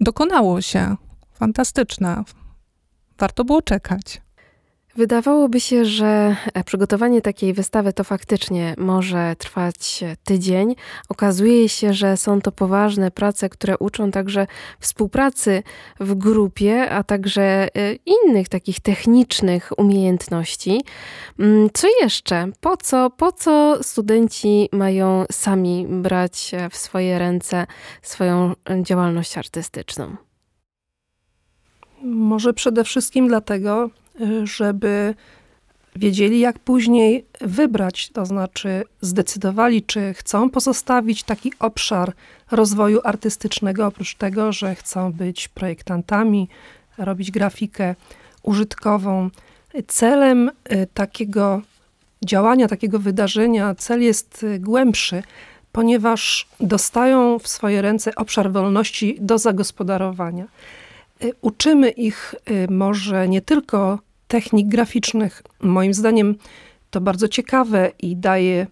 dokonało 0.00 0.60
się. 0.60 0.96
Fantastyczne. 1.32 2.24
Warto 3.18 3.44
było 3.44 3.62
czekać. 3.62 4.22
Wydawałoby 4.96 5.60
się, 5.60 5.84
że 5.84 6.36
e, 6.54 6.64
przygotowanie 6.64 7.22
takiej 7.22 7.52
wystawy 7.52 7.92
to 7.92 8.04
faktycznie 8.04 8.74
może 8.78 9.36
trwać 9.38 10.04
tydzień. 10.24 10.74
Okazuje 11.08 11.68
się, 11.68 11.94
że 11.94 12.16
są 12.16 12.40
to 12.40 12.52
poważne 12.52 13.10
prace, 13.10 13.48
które 13.48 13.78
uczą 13.78 14.10
także 14.10 14.46
współpracy 14.80 15.62
w 16.00 16.14
grupie, 16.14 16.90
a 16.90 17.02
także 17.04 17.42
e, 17.42 17.68
innych 18.06 18.48
takich 18.48 18.80
technicznych 18.80 19.72
umiejętności. 19.78 20.84
Mm, 21.38 21.68
co 21.72 21.88
jeszcze? 22.02 22.48
Po 22.60 22.76
co, 22.76 23.10
po 23.10 23.32
co 23.32 23.78
studenci 23.82 24.68
mają 24.72 25.24
sami 25.32 25.86
brać 25.88 26.52
w 26.70 26.76
swoje 26.76 27.18
ręce 27.18 27.66
swoją 28.02 28.52
działalność 28.82 29.38
artystyczną? 29.38 30.16
Może 32.02 32.54
przede 32.54 32.84
wszystkim 32.84 33.28
dlatego, 33.28 33.90
żeby 34.44 35.14
wiedzieli, 35.96 36.40
jak 36.40 36.58
później 36.58 37.24
wybrać, 37.40 38.08
to 38.08 38.26
znaczy 38.26 38.84
zdecydowali, 39.00 39.82
czy 39.82 40.14
chcą 40.14 40.50
pozostawić 40.50 41.22
taki 41.22 41.52
obszar 41.58 42.12
rozwoju 42.50 43.00
artystycznego, 43.04 43.86
oprócz 43.86 44.14
tego, 44.14 44.52
że 44.52 44.74
chcą 44.74 45.12
być 45.12 45.48
projektantami, 45.48 46.48
robić 46.98 47.30
grafikę 47.30 47.94
użytkową. 48.42 49.30
Celem 49.86 50.48
y, 50.48 50.86
takiego 50.94 51.62
działania, 52.24 52.68
takiego 52.68 52.98
wydarzenia, 52.98 53.74
cel 53.74 54.02
jest 54.02 54.42
y, 54.42 54.58
głębszy, 54.58 55.22
ponieważ 55.72 56.48
dostają 56.60 57.38
w 57.38 57.48
swoje 57.48 57.82
ręce 57.82 58.14
obszar 58.14 58.52
wolności 58.52 59.16
do 59.20 59.38
zagospodarowania. 59.38 60.46
Y, 61.24 61.32
uczymy 61.40 61.90
ich 61.90 62.34
może 62.68 63.28
nie 63.28 63.42
tylko 63.42 64.05
technik 64.28 64.68
graficznych. 64.68 65.42
Moim 65.60 65.94
zdaniem 65.94 66.34
to 66.90 67.00
bardzo 67.00 67.28
ciekawe 67.28 67.92
i 68.02 68.16
daje 68.16 68.66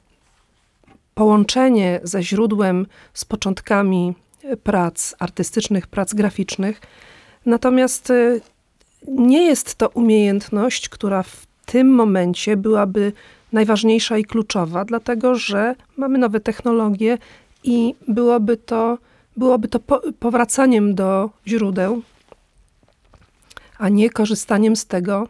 połączenie 1.14 2.00
ze 2.02 2.23
źródłem, 2.23 2.87
z 3.14 3.25
początkami 3.25 4.14
prac 4.62 5.14
artystycznych, 5.18 5.87
prac 5.87 6.14
graficznych. 6.14 6.80
Natomiast 7.46 8.11
y, 8.11 8.40
nie 9.08 9.42
jest 9.42 9.75
to 9.75 9.88
umiejętność, 9.88 10.88
która 10.88 11.23
w 11.23 11.46
tym 11.66 11.94
momencie 11.94 12.56
byłaby 12.56 13.12
najważniejsza 13.52 14.18
i 14.18 14.25
kluczowa, 14.25 14.84
dlatego 14.84 15.34
że 15.34 15.75
mamy 15.96 16.18
nowe 16.18 16.40
technologie 16.40 17.18
i 17.64 17.94
byłoby 18.08 18.56
to, 18.56 18.99
byłoby 19.37 19.68
to 19.68 19.80
powracaniem 20.18 20.94
do 20.94 21.30
źródeł, 21.46 22.02
a 23.78 23.88
nie 23.88 24.11
korzystaniem 24.11 24.76
z 24.76 24.87
tego, 24.87 25.28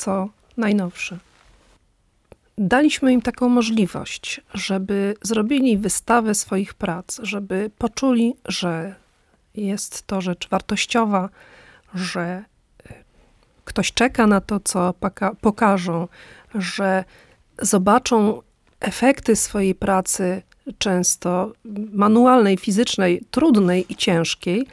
co 0.00 0.28
najnowsze. 0.56 1.18
Daliśmy 2.58 3.12
im 3.12 3.22
taką 3.22 3.48
możliwość, 3.48 4.40
żeby 4.54 5.14
zrobili 5.22 5.78
wystawę 5.78 6.34
swoich 6.34 6.74
prac, 6.74 7.20
żeby 7.22 7.70
poczuli, 7.78 8.34
że 8.44 8.94
jest 9.54 10.06
to 10.06 10.20
rzecz 10.20 10.48
wartościowa, 10.48 11.28
że 11.94 12.20
e, 12.20 12.44
ktoś 13.64 13.92
czeka 13.92 14.26
na 14.26 14.40
to, 14.40 14.60
co 14.60 14.94
pokażą, 15.40 16.08
że 16.54 17.04
zobaczą 17.62 18.42
efekty 18.80 19.36
swojej 19.36 19.74
pracy 19.74 20.42
często 20.78 21.52
manualnej, 21.92 22.56
fizycznej, 22.56 23.24
trudnej 23.30 23.92
i 23.92 23.96
ciężkiej, 23.96 24.66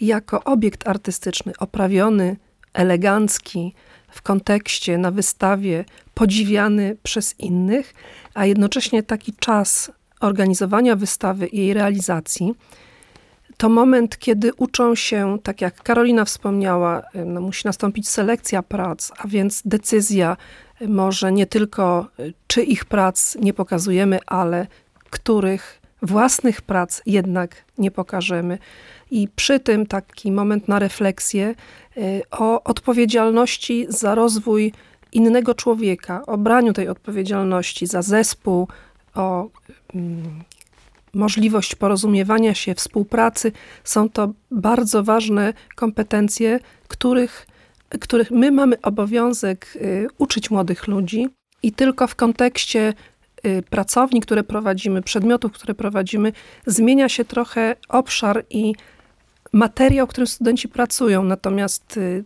jako 0.00 0.44
obiekt 0.44 0.88
artystyczny, 0.88 1.52
oprawiony, 1.58 2.36
elegancki, 2.72 3.74
w 4.10 4.22
kontekście, 4.22 4.98
na 4.98 5.10
wystawie, 5.10 5.84
podziwiany 6.14 6.96
przez 7.02 7.40
innych, 7.40 7.94
a 8.34 8.46
jednocześnie 8.46 9.02
taki 9.02 9.32
czas 9.32 9.92
organizowania 10.20 10.96
wystawy 10.96 11.46
i 11.46 11.58
jej 11.58 11.74
realizacji, 11.74 12.54
to 13.60 13.68
moment, 13.68 14.18
kiedy 14.18 14.54
uczą 14.54 14.94
się, 14.94 15.38
tak 15.42 15.60
jak 15.60 15.82
Karolina 15.82 16.24
wspomniała, 16.24 17.02
no 17.26 17.40
musi 17.40 17.66
nastąpić 17.66 18.08
selekcja 18.08 18.62
prac, 18.62 19.12
a 19.18 19.28
więc 19.28 19.62
decyzja 19.64 20.36
może 20.88 21.32
nie 21.32 21.46
tylko, 21.46 22.08
czy 22.46 22.62
ich 22.62 22.84
prac 22.84 23.36
nie 23.36 23.54
pokazujemy, 23.54 24.18
ale 24.26 24.66
których 25.10 25.80
własnych 26.02 26.62
prac 26.62 27.02
jednak 27.06 27.64
nie 27.78 27.90
pokażemy. 27.90 28.58
I 29.10 29.28
przy 29.36 29.60
tym 29.60 29.86
taki 29.86 30.32
moment 30.32 30.68
na 30.68 30.78
refleksję 30.78 31.54
y, 31.96 32.22
o 32.30 32.62
odpowiedzialności 32.64 33.86
za 33.88 34.14
rozwój 34.14 34.72
innego 35.12 35.54
człowieka, 35.54 36.26
o 36.26 36.38
braniu 36.38 36.72
tej 36.72 36.88
odpowiedzialności 36.88 37.86
za 37.86 38.02
zespół, 38.02 38.68
o 39.14 39.48
mm, 39.94 40.44
możliwość 41.14 41.74
porozumiewania 41.74 42.54
się, 42.54 42.74
współpracy. 42.74 43.52
Są 43.84 44.08
to 44.08 44.32
bardzo 44.50 45.02
ważne 45.02 45.52
kompetencje, 45.74 46.60
których, 46.88 47.46
których 48.00 48.30
my 48.30 48.50
mamy 48.50 48.80
obowiązek 48.80 49.76
y, 49.76 50.08
uczyć 50.18 50.50
młodych 50.50 50.88
ludzi 50.88 51.28
i 51.62 51.72
tylko 51.72 52.06
w 52.06 52.14
kontekście 52.14 52.94
y, 53.46 53.62
pracowni, 53.70 54.20
które 54.20 54.44
prowadzimy, 54.44 55.02
przedmiotów, 55.02 55.52
które 55.52 55.74
prowadzimy, 55.74 56.32
zmienia 56.66 57.08
się 57.08 57.24
trochę 57.24 57.76
obszar 57.88 58.44
i 58.50 58.74
materiał, 59.52 60.06
którym 60.06 60.26
studenci 60.26 60.68
pracują. 60.68 61.24
Natomiast 61.24 61.96
y, 61.96 62.24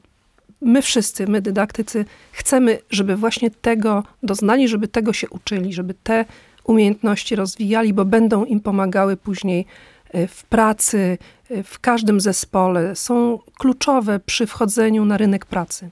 my 0.61 0.83
wszyscy, 0.83 1.27
my 1.27 1.43
dydaktycy, 1.43 2.05
chcemy, 2.33 2.79
żeby 2.91 3.17
właśnie 3.17 3.51
tego 3.51 4.05
doznali, 4.23 4.69
żeby 4.69 4.89
tego 4.89 5.13
się 5.13 5.29
uczyli, 5.29 5.73
żeby 5.73 5.95
te 5.95 6.25
umiejętności 6.65 7.37
rozwijali, 7.37 7.93
bo 7.93 8.05
będą 8.05 8.45
im 8.45 8.61
pomagały 8.61 9.17
później 9.17 9.67
y, 10.15 10.27
w 10.27 10.45
pracy, 10.45 11.19
y, 11.51 11.63
w 11.63 11.81
każdym 11.81 12.21
zespole. 12.21 12.97
Są 12.97 13.39
kluczowe 13.59 14.21
przy 14.21 14.47
wchodzeniu 14.47 15.05
na 15.05 15.17
rynek 15.17 15.47
pracy. 15.47 15.91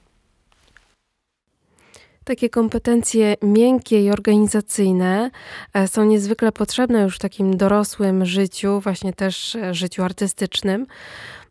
Takie 2.25 2.49
kompetencje 2.49 3.35
miękkie 3.41 4.01
i 4.05 4.11
organizacyjne 4.11 5.31
e, 5.73 5.87
są 5.87 6.05
niezwykle 6.05 6.51
potrzebne 6.51 7.01
już 7.01 7.15
w 7.15 7.19
takim 7.19 7.57
dorosłym 7.57 8.25
życiu, 8.25 8.79
właśnie 8.79 9.13
też 9.13 9.55
e, 9.55 9.73
życiu 9.73 10.03
artystycznym. 10.03 10.87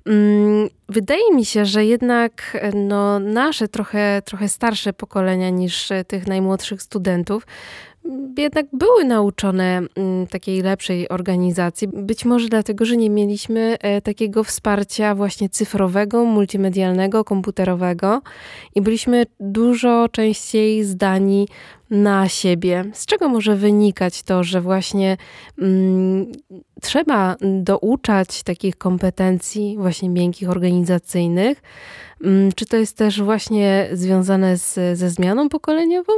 Mm, 0.06 0.68
wydaje 0.88 1.34
mi 1.34 1.44
się, 1.44 1.66
że 1.66 1.84
jednak 1.84 2.32
e, 2.54 2.72
no, 2.76 3.18
nasze 3.18 3.68
trochę, 3.68 4.22
trochę 4.24 4.48
starsze 4.48 4.92
pokolenia 4.92 5.50
niż 5.50 5.88
tych 6.06 6.26
najmłodszych 6.26 6.82
studentów 6.82 7.46
jednak 8.38 8.66
były 8.72 9.04
nauczone 9.04 9.82
mm, 9.96 10.26
takiej 10.26 10.62
lepszej 10.62 11.08
organizacji. 11.08 11.88
Być 11.88 12.24
może 12.24 12.48
dlatego, 12.48 12.84
że 12.84 12.96
nie 12.96 13.10
mieliśmy 13.10 13.76
e, 13.80 14.00
takiego 14.00 14.44
wsparcia 14.44 15.14
właśnie 15.14 15.48
cyfrowego, 15.48 16.24
multimedialnego, 16.24 17.24
komputerowego 17.24 18.22
i 18.74 18.82
byliśmy 18.82 19.26
dużo 19.40 20.08
częściej 20.08 20.84
zdani 20.84 21.48
na 21.90 22.28
siebie. 22.28 22.84
Z 22.92 23.06
czego 23.06 23.28
może 23.28 23.56
wynikać 23.56 24.22
to, 24.22 24.44
że 24.44 24.60
właśnie 24.60 25.16
mm, 25.58 26.32
trzeba 26.80 27.36
douczać 27.40 28.42
takich 28.42 28.76
kompetencji 28.76 29.76
właśnie 29.78 30.08
miękkich, 30.08 30.50
organizacyjnych? 30.50 31.62
Mm, 32.24 32.52
czy 32.52 32.66
to 32.66 32.76
jest 32.76 32.96
też 32.96 33.22
właśnie 33.22 33.88
związane 33.92 34.56
z, 34.56 34.98
ze 34.98 35.10
zmianą 35.10 35.48
pokoleniową? 35.48 36.12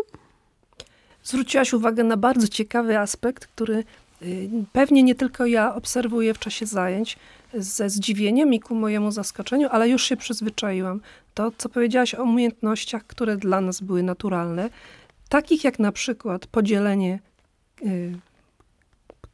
Zwróciłaś 1.24 1.72
uwagę 1.72 2.04
na 2.04 2.16
bardzo 2.16 2.48
ciekawy 2.48 2.98
aspekt, 2.98 3.46
który 3.46 3.84
y, 4.22 4.50
pewnie 4.72 5.02
nie 5.02 5.14
tylko 5.14 5.46
ja 5.46 5.74
obserwuję 5.74 6.34
w 6.34 6.38
czasie 6.38 6.66
zajęć 6.66 7.16
ze 7.54 7.90
zdziwieniem 7.90 8.54
i 8.54 8.60
ku 8.60 8.74
mojemu 8.74 9.10
zaskoczeniu, 9.10 9.68
ale 9.70 9.88
już 9.88 10.04
się 10.04 10.16
przyzwyczaiłam. 10.16 11.00
To, 11.34 11.52
co 11.58 11.68
powiedziałaś 11.68 12.14
o 12.14 12.22
umiejętnościach, 12.22 13.06
które 13.06 13.36
dla 13.36 13.60
nas 13.60 13.80
były 13.80 14.02
naturalne, 14.02 14.70
takich 15.28 15.64
jak 15.64 15.78
na 15.78 15.92
przykład 15.92 16.46
podzielenie 16.46 17.18
y, 17.82 18.18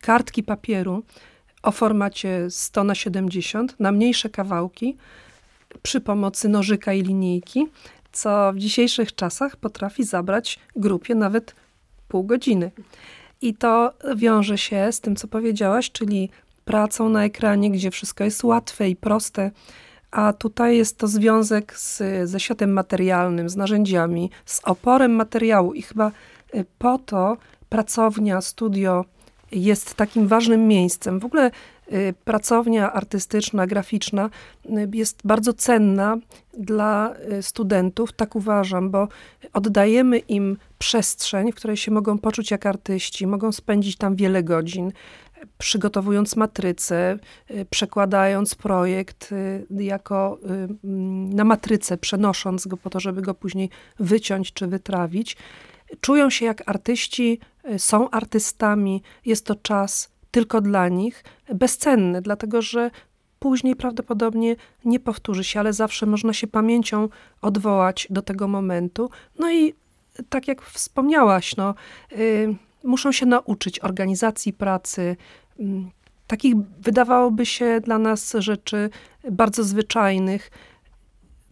kartki 0.00 0.42
papieru 0.42 1.03
o 1.62 1.72
formacie 1.72 2.50
100 2.50 2.85
na 2.85 2.94
70 2.94 3.81
na 3.81 3.92
mniejsze 3.92 4.31
kawałki 4.31 4.96
przy 5.83 6.00
pomocy 6.00 6.48
nożyka 6.48 6.92
i 6.92 7.03
linijki, 7.03 7.66
co 8.12 8.53
w 8.53 8.59
dzisiejszych 8.59 9.14
czasach 9.14 9.57
potrafi 9.57 10.05
zabrać 10.05 10.59
grupie 10.76 11.14
nawet 11.14 11.55
pół 12.11 12.25
godziny. 12.25 12.70
I 13.42 13.55
to 13.55 13.92
wiąże 14.16 14.59
się 14.59 14.92
z 14.92 15.01
tym, 15.01 15.16
co 15.16 15.29
powiedziałaś, 15.29 15.90
czyli 15.90 16.31
pracą 16.64 17.09
na 17.09 17.25
ekranie, 17.25 17.70
gdzie 17.70 17.90
wszystko 17.90 18.25
jest 18.25 18.44
łatwe 18.44 18.88
i 18.88 18.96
proste, 18.96 19.51
a 20.11 20.33
tutaj 20.33 20.77
jest 20.77 20.99
to 20.99 21.07
związek 21.09 21.77
z, 21.77 22.03
ze 22.25 22.40
światem 22.40 22.73
materialnym, 22.73 23.49
z 23.49 23.57
narzędziami, 23.57 24.31
z 24.44 24.61
oporem 24.64 25.12
materiału 25.12 25.75
i 25.75 25.83
chyba 25.83 26.12
y, 26.55 26.64
po 26.79 26.99
to 26.99 27.37
pracownia, 27.68 28.40
studio 28.40 29.05
jest 29.52 29.94
takim 29.94 30.28
ważnym 30.28 30.68
miejscem. 30.68 31.20
W 31.20 31.24
ogóle 31.24 31.50
y, 31.92 32.14
pracownia 32.24 32.92
artystyczna, 32.92 33.66
graficzna 33.66 34.30
y, 34.66 34.88
jest 34.92 35.20
bardzo 35.24 35.52
cenna 35.52 36.16
dla 36.58 37.14
studentów, 37.40 38.12
tak 38.12 38.36
uważam, 38.36 38.90
bo 38.90 39.08
oddajemy 39.52 40.18
im 40.18 40.56
przestrzeń, 40.78 41.52
w 41.52 41.54
której 41.54 41.76
się 41.76 41.90
mogą 41.90 42.18
poczuć 42.18 42.50
jak 42.50 42.66
artyści, 42.66 43.26
mogą 43.26 43.52
spędzić 43.52 43.96
tam 43.96 44.16
wiele 44.16 44.42
godzin, 44.42 44.92
przygotowując 45.58 46.36
matrycę, 46.36 47.18
y, 47.50 47.66
przekładając 47.70 48.54
projekt 48.54 49.32
y, 49.32 49.66
jako 49.70 50.38
y, 50.44 50.48
mm, 50.84 51.34
na 51.34 51.44
matrycę, 51.44 51.96
przenosząc 51.96 52.66
go 52.66 52.76
po 52.76 52.90
to, 52.90 53.00
żeby 53.00 53.22
go 53.22 53.34
później 53.34 53.70
wyciąć 53.98 54.52
czy 54.52 54.66
wytrawić. 54.66 55.36
Czują 56.00 56.30
się 56.30 56.46
jak 56.46 56.62
artyści, 56.66 57.40
są 57.78 58.11
artystami, 58.11 59.02
jest 59.26 59.46
to 59.46 59.54
czas 59.54 60.11
tylko 60.30 60.61
dla 60.61 60.88
nich, 60.88 61.24
bezcenny, 61.54 62.22
dlatego 62.22 62.62
że 62.62 62.90
później 63.38 63.76
prawdopodobnie 63.76 64.56
nie 64.85 65.00
powtórzy 65.00 65.44
się, 65.44 65.61
ale 65.61 65.72
zawsze 65.72 66.06
można 66.06 66.33
się 66.33 66.46
pamięcią 66.46 67.09
odwołać 67.42 68.06
do 68.11 68.22
tego 68.22 68.48
momentu. 68.48 69.11
No 69.38 69.52
i 69.52 69.74
tak 70.28 70.48
jak 70.48 70.62
wspomniałaś, 70.62 71.56
no, 71.56 71.74
y, 72.12 72.54
muszą 72.85 73.12
się 73.12 73.26
nauczyć 73.26 73.80
organizacji 73.80 74.52
pracy, 74.52 75.16
y, 75.61 75.64
takich 76.26 76.54
wydawałoby 76.80 77.46
się 77.46 77.80
dla 77.80 77.98
nas 77.98 78.35
rzeczy 78.38 78.90
bardzo 79.30 79.64
zwyczajnych, 79.64 80.50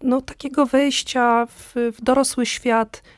no, 0.02 0.20
takiego 0.20 0.66
wejścia 0.66 1.46
w, 1.46 1.74
w 1.96 2.02
dorosły 2.02 2.46
świat 2.46 3.02
y, 3.04 3.17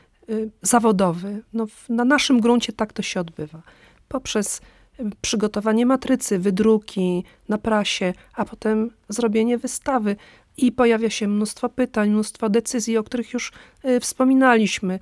zawodowy. 0.61 1.43
No, 1.53 1.67
na 1.89 2.05
naszym 2.05 2.39
gruncie 2.39 2.73
tak 2.73 2.93
to 2.93 3.01
się 3.01 3.19
odbywa. 3.19 3.61
Poprzez 4.07 4.61
y, 4.99 5.03
przygotowanie 5.21 5.85
matrycy, 5.85 6.39
wydruki 6.39 7.23
na 7.49 7.57
prasie, 7.57 8.13
a 8.33 8.45
potem 8.45 8.91
zrobienie 9.09 9.57
wystawy. 9.57 10.15
I 10.57 10.71
pojawia 10.71 11.09
się 11.09 11.27
mnóstwo 11.27 11.69
pytań, 11.69 12.09
mnóstwo 12.09 12.49
decyzji, 12.49 12.97
o 12.97 13.03
których 13.03 13.33
już 13.33 13.51
y, 13.85 13.99
wspominaliśmy 13.99 14.99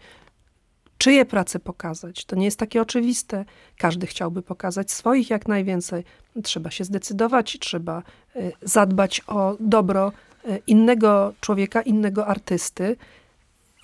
czyje 0.99 1.25
prace 1.25 1.59
pokazać. 1.59 2.25
To 2.25 2.35
nie 2.35 2.45
jest 2.45 2.59
takie 2.59 2.81
oczywiste. 2.81 3.45
Każdy 3.77 4.07
chciałby 4.07 4.41
pokazać 4.41 4.91
swoich 4.91 5.29
jak 5.29 5.47
najwięcej. 5.47 6.03
Trzeba 6.43 6.71
się 6.71 6.83
zdecydować, 6.83 7.57
trzeba 7.59 8.03
y, 8.35 8.51
zadbać 8.61 9.21
o 9.27 9.57
dobro 9.59 10.11
y, 10.45 10.61
innego 10.67 11.33
człowieka, 11.41 11.81
innego 11.81 12.27
artysty. 12.27 12.95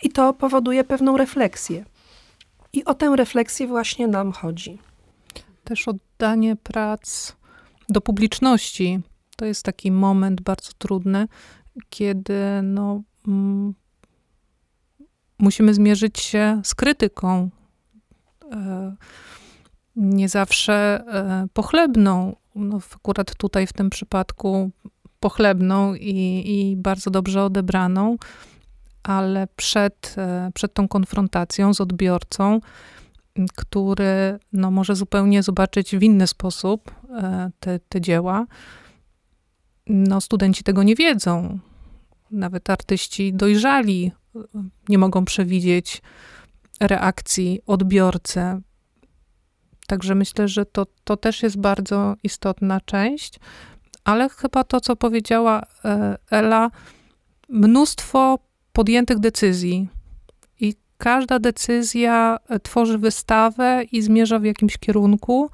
I 0.06 0.10
to 0.10 0.34
powoduje 0.34 0.84
pewną 0.84 1.18
refleksję. 1.18 1.86
I 2.74 2.86
o 2.86 2.94
tę 2.94 3.16
refleksję 3.16 3.68
właśnie 3.68 4.08
nam 4.08 4.32
chodzi. 4.32 4.80
Też 5.64 5.88
oddanie 5.88 6.56
prac 6.56 7.36
do 7.90 8.02
publiczności. 8.02 9.00
To 9.36 9.46
jest 9.46 9.64
taki 9.64 9.92
moment 9.92 10.42
bardzo 10.42 10.72
trudny, 10.78 11.28
kiedy 11.90 12.40
no, 12.64 13.02
mm, 13.28 13.74
musimy 15.40 15.74
zmierzyć 15.74 16.20
się 16.20 16.62
z 16.64 16.76
krytyką. 16.76 17.50
E, 18.52 18.96
nie 19.96 20.30
zawsze 20.30 21.04
e, 21.08 21.48
pochlebną, 21.54 22.36
no 22.56 22.80
akurat 22.96 23.36
tutaj 23.36 23.68
w 23.68 23.74
tym 23.74 23.90
przypadku 23.90 24.72
pochlebną 25.20 25.96
i, 25.96 26.44
i 26.46 26.76
bardzo 26.78 27.12
dobrze 27.12 27.44
odebraną, 27.44 28.18
ale 29.06 29.48
przed, 29.56 30.16
e, 30.18 30.52
przed 30.54 30.74
tą 30.74 30.88
konfrontacją 30.88 31.74
z 31.74 31.82
odbiorcą 31.82 32.60
który 33.56 34.40
no, 34.54 34.72
może 34.72 34.96
zupełnie 34.96 35.44
zobaczyć 35.44 35.96
w 35.96 36.04
inny 36.04 36.28
sposób 36.28 36.92
e, 37.10 37.52
te, 37.60 37.80
te 37.80 38.02
dzieła. 38.02 38.46
No, 39.88 40.22
studenci 40.22 40.64
tego 40.64 40.84
nie 40.84 40.96
wiedzą. 40.96 41.60
Nawet 42.32 42.70
artyści 42.70 43.34
dojrzali 43.34 44.12
nie 44.90 44.98
mogą 44.98 45.26
przewidzieć 45.26 46.02
reakcji 46.80 47.62
odbiorcy. 47.68 48.42
Także 49.88 50.16
myślę, 50.16 50.48
że 50.48 50.66
to, 50.66 50.86
to 51.04 51.18
też 51.18 51.44
jest 51.44 51.58
bardzo 51.58 52.16
istotna 52.24 52.82
część, 52.82 53.40
ale 54.04 54.30
chyba 54.30 54.64
to, 54.64 54.82
co 54.82 54.96
powiedziała 54.96 55.62
e, 55.86 56.18
Ela, 56.32 56.72
mnóstwo 57.50 58.40
podjętych 58.76 59.20
decyzji. 59.20 59.88
I 60.60 60.74
każda 60.98 61.40
decyzja 61.40 62.38
e, 62.50 62.60
tworzy 62.60 62.98
wystawę 62.98 63.84
i 63.92 64.02
zmierza 64.02 64.40
w 64.40 64.44
jakimś 64.44 64.78
kierunku. 64.78 65.50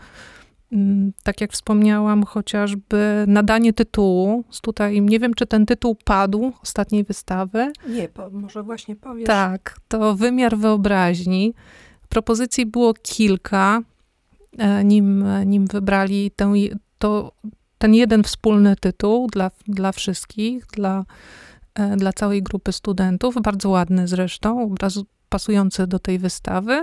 Mm, 0.71 1.13
tak 1.23 1.41
jak 1.41 1.51
wspomniałam, 1.51 2.23
chociażby 2.23 3.23
nadanie 3.27 3.73
tytułu. 3.73 4.43
Tutaj 4.61 5.01
nie 5.01 5.19
wiem, 5.19 5.33
czy 5.33 5.45
ten 5.45 5.65
tytuł 5.65 5.95
padł 6.05 6.51
ostatniej 6.63 7.03
wystawy. 7.03 7.71
Nie, 7.87 8.09
po, 8.09 8.29
może 8.29 8.63
właśnie 8.63 8.95
powiesz. 8.95 9.27
Tak, 9.27 9.77
to 9.87 10.15
wymiar 10.15 10.57
wyobraźni. 10.57 11.53
Propozycji 12.09 12.65
było 12.65 12.93
kilka, 12.93 13.81
e, 14.57 14.83
nim, 14.83 15.25
nim 15.45 15.67
wybrali 15.67 16.31
tę, 16.35 16.53
to, 16.97 17.31
ten 17.77 17.93
jeden 17.93 18.23
wspólny 18.23 18.75
tytuł 18.75 19.27
dla, 19.27 19.51
dla 19.67 19.91
wszystkich, 19.91 20.65
dla, 20.65 20.99
e, 20.99 21.05
dla 21.97 22.13
całej 22.13 22.43
grupy 22.43 22.71
studentów. 22.71 23.35
Bardzo 23.41 23.69
ładny 23.69 24.07
zresztą, 24.07 24.75
pasujący 25.29 25.87
do 25.87 25.99
tej 25.99 26.19
wystawy. 26.19 26.81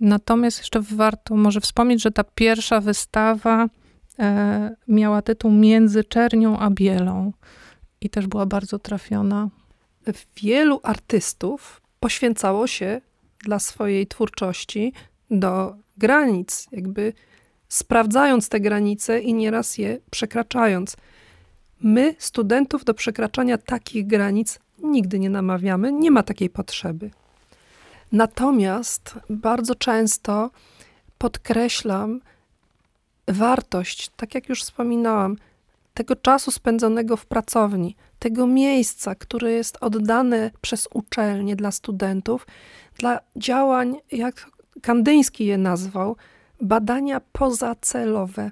Natomiast 0.00 0.58
jeszcze 0.58 0.80
warto 0.80 1.36
może 1.36 1.60
wspomnieć, 1.60 2.02
że 2.02 2.10
ta 2.10 2.24
pierwsza 2.24 2.80
wystawa 2.80 3.66
e, 4.18 4.76
miała 4.88 5.22
tytuł 5.22 5.50
Między 5.50 6.04
czernią 6.04 6.58
a 6.58 6.70
bielą 6.70 7.32
i 8.00 8.10
też 8.10 8.26
była 8.26 8.46
bardzo 8.46 8.78
trafiona. 8.78 9.48
Wielu 10.36 10.80
artystów 10.82 11.80
poświęcało 12.00 12.66
się 12.66 13.00
dla 13.44 13.58
swojej 13.58 14.06
twórczości 14.06 14.92
do 15.30 15.76
granic, 15.96 16.68
jakby 16.72 17.12
sprawdzając 17.68 18.48
te 18.48 18.60
granice 18.60 19.20
i 19.20 19.34
nieraz 19.34 19.78
je 19.78 19.98
przekraczając. 20.10 20.96
My, 21.80 22.14
studentów, 22.18 22.84
do 22.84 22.94
przekraczania 22.94 23.58
takich 23.58 24.06
granic 24.06 24.58
nigdy 24.82 25.18
nie 25.18 25.30
namawiamy, 25.30 25.92
nie 25.92 26.10
ma 26.10 26.22
takiej 26.22 26.50
potrzeby. 26.50 27.10
Natomiast 28.12 29.14
bardzo 29.30 29.74
często 29.74 30.50
podkreślam 31.18 32.20
wartość, 33.28 34.10
tak 34.16 34.34
jak 34.34 34.48
już 34.48 34.62
wspominałam, 34.62 35.36
tego 35.94 36.16
czasu 36.16 36.50
spędzonego 36.50 37.16
w 37.16 37.26
pracowni, 37.26 37.96
tego 38.18 38.46
miejsca, 38.46 39.14
które 39.14 39.52
jest 39.52 39.78
oddane 39.80 40.50
przez 40.60 40.88
uczelnię 40.94 41.56
dla 41.56 41.70
studentów, 41.70 42.46
dla 42.98 43.20
działań, 43.36 43.96
jak 44.12 44.50
Kandyński 44.82 45.46
je 45.46 45.58
nazwał, 45.58 46.16
badania 46.60 47.20
pozacelowe. 47.32 48.50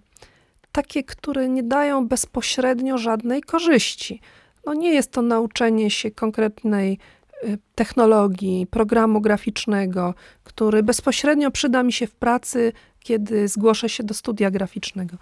Takie, 0.72 1.04
które 1.04 1.48
nie 1.48 1.62
dają 1.62 2.08
bezpośrednio 2.08 2.98
żadnej 2.98 3.42
korzyści. 3.42 4.20
No 4.66 4.74
nie 4.74 4.94
jest 4.94 5.10
to 5.12 5.22
nauczenie 5.22 5.90
się 5.90 6.10
konkretnej 6.10 6.98
Y, 7.44 7.58
technologii, 7.74 8.66
programu 8.66 9.20
graficznego, 9.20 10.14
który 10.44 10.82
bezpośrednio 10.82 11.50
przyda 11.50 11.82
mi 11.82 11.92
się 11.92 12.06
w 12.06 12.14
pracy, 12.14 12.72
kiedy 13.00 13.48
zgłoszę 13.48 13.88
się 13.88 14.04
do 14.04 14.14
studia 14.14 14.50
graficznego. 14.50 15.16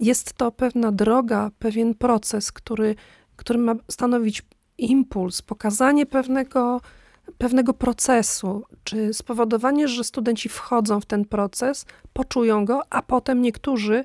Jest 0.00 0.32
to 0.32 0.52
pewna 0.52 0.92
droga, 0.92 1.50
pewien 1.58 1.94
proces, 1.94 2.52
który, 2.52 2.94
który 3.36 3.58
ma 3.58 3.74
stanowić 3.90 4.42
impuls, 4.78 5.42
pokazanie 5.42 6.06
pewnego, 6.06 6.80
pewnego 7.38 7.74
procesu, 7.74 8.64
czy 8.84 9.14
spowodowanie, 9.14 9.88
że 9.88 10.04
studenci 10.04 10.48
wchodzą 10.48 11.00
w 11.00 11.06
ten 11.06 11.24
proces, 11.24 11.86
poczują 12.12 12.64
go, 12.64 12.80
a 12.90 13.02
potem 13.02 13.42
niektórzy 13.42 14.04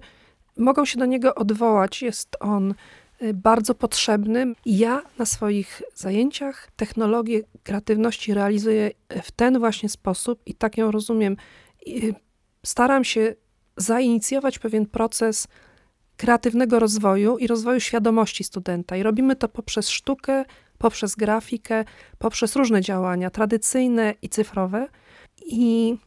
mogą 0.60 0.86
się 0.86 1.00
do 1.00 1.06
niego 1.06 1.36
odwołać. 1.36 2.02
Jest 2.02 2.38
on 2.40 2.74
Y, 3.22 3.34
bardzo 3.34 3.76
potrzebnym. 3.76 4.56
Ja 4.66 5.02
na 5.18 5.26
swoich 5.26 5.82
zajęciach 5.96 6.70
technologię 6.76 7.42
kreatywności 7.64 8.34
realizuję 8.34 8.92
w 9.24 9.32
ten 9.32 9.60
właśnie 9.60 9.90
sposób 9.90 10.42
i 10.46 10.54
tak 10.54 10.78
ją 10.78 10.92
rozumiem. 10.92 11.38
Y, 11.88 12.16
staram 12.66 13.04
się 13.04 13.36
zainicjować 13.78 14.60
pewien 14.60 14.86
proces 14.86 15.48
kreatywnego 16.18 16.80
rozwoju 16.80 17.38
i 17.38 17.48
rozwoju 17.48 17.80
świadomości 17.80 18.44
studenta. 18.44 18.98
I 18.98 19.04
robimy 19.04 19.36
to 19.36 19.50
poprzez 19.50 19.90
sztukę, 19.90 20.46
poprzez 20.78 21.16
grafikę, 21.16 21.86
poprzez 22.18 22.56
różne 22.56 22.82
działania 22.82 23.30
tradycyjne 23.30 24.14
i 24.22 24.30
cyfrowe. 24.30 24.88
I 25.46 25.98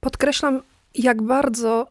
podkreślam, 0.00 0.62
jak 0.94 1.22
bardzo 1.22 1.86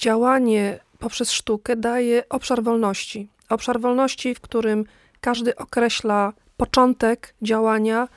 działanie 0.00 0.78
poprzez 0.98 1.32
sztukę 1.32 1.76
daje 1.76 2.28
obszar 2.28 2.62
wolności. 2.62 3.28
Obszar 3.48 3.80
wolności, 3.80 4.34
w 4.34 4.40
którym 4.40 4.84
każdy 5.20 5.56
określa 5.56 6.32
początek 6.56 7.34
działania, 7.42 8.08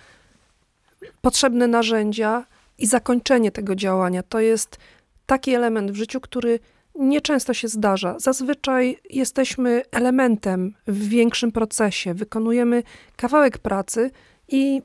potrzebne 1.22 1.68
narzędzia 1.68 2.46
i 2.78 2.86
zakończenie 2.86 3.52
tego 3.52 3.76
działania. 3.76 4.24
To 4.24 4.40
jest 4.40 4.78
taki 5.26 5.54
element 5.54 5.92
w 5.92 5.96
życiu, 5.96 6.22
który 6.22 6.60
nieczęsto 6.96 7.54
się 7.54 7.68
zdarza. 7.68 8.20
Zazwyczaj 8.20 8.98
jesteśmy 9.10 9.82
elementem 9.92 10.74
w 10.88 11.08
większym 11.08 11.52
procesie, 11.52 12.14
wykonujemy 12.14 12.84
kawałek 13.16 13.58
pracy 13.58 14.12
i 14.48 14.82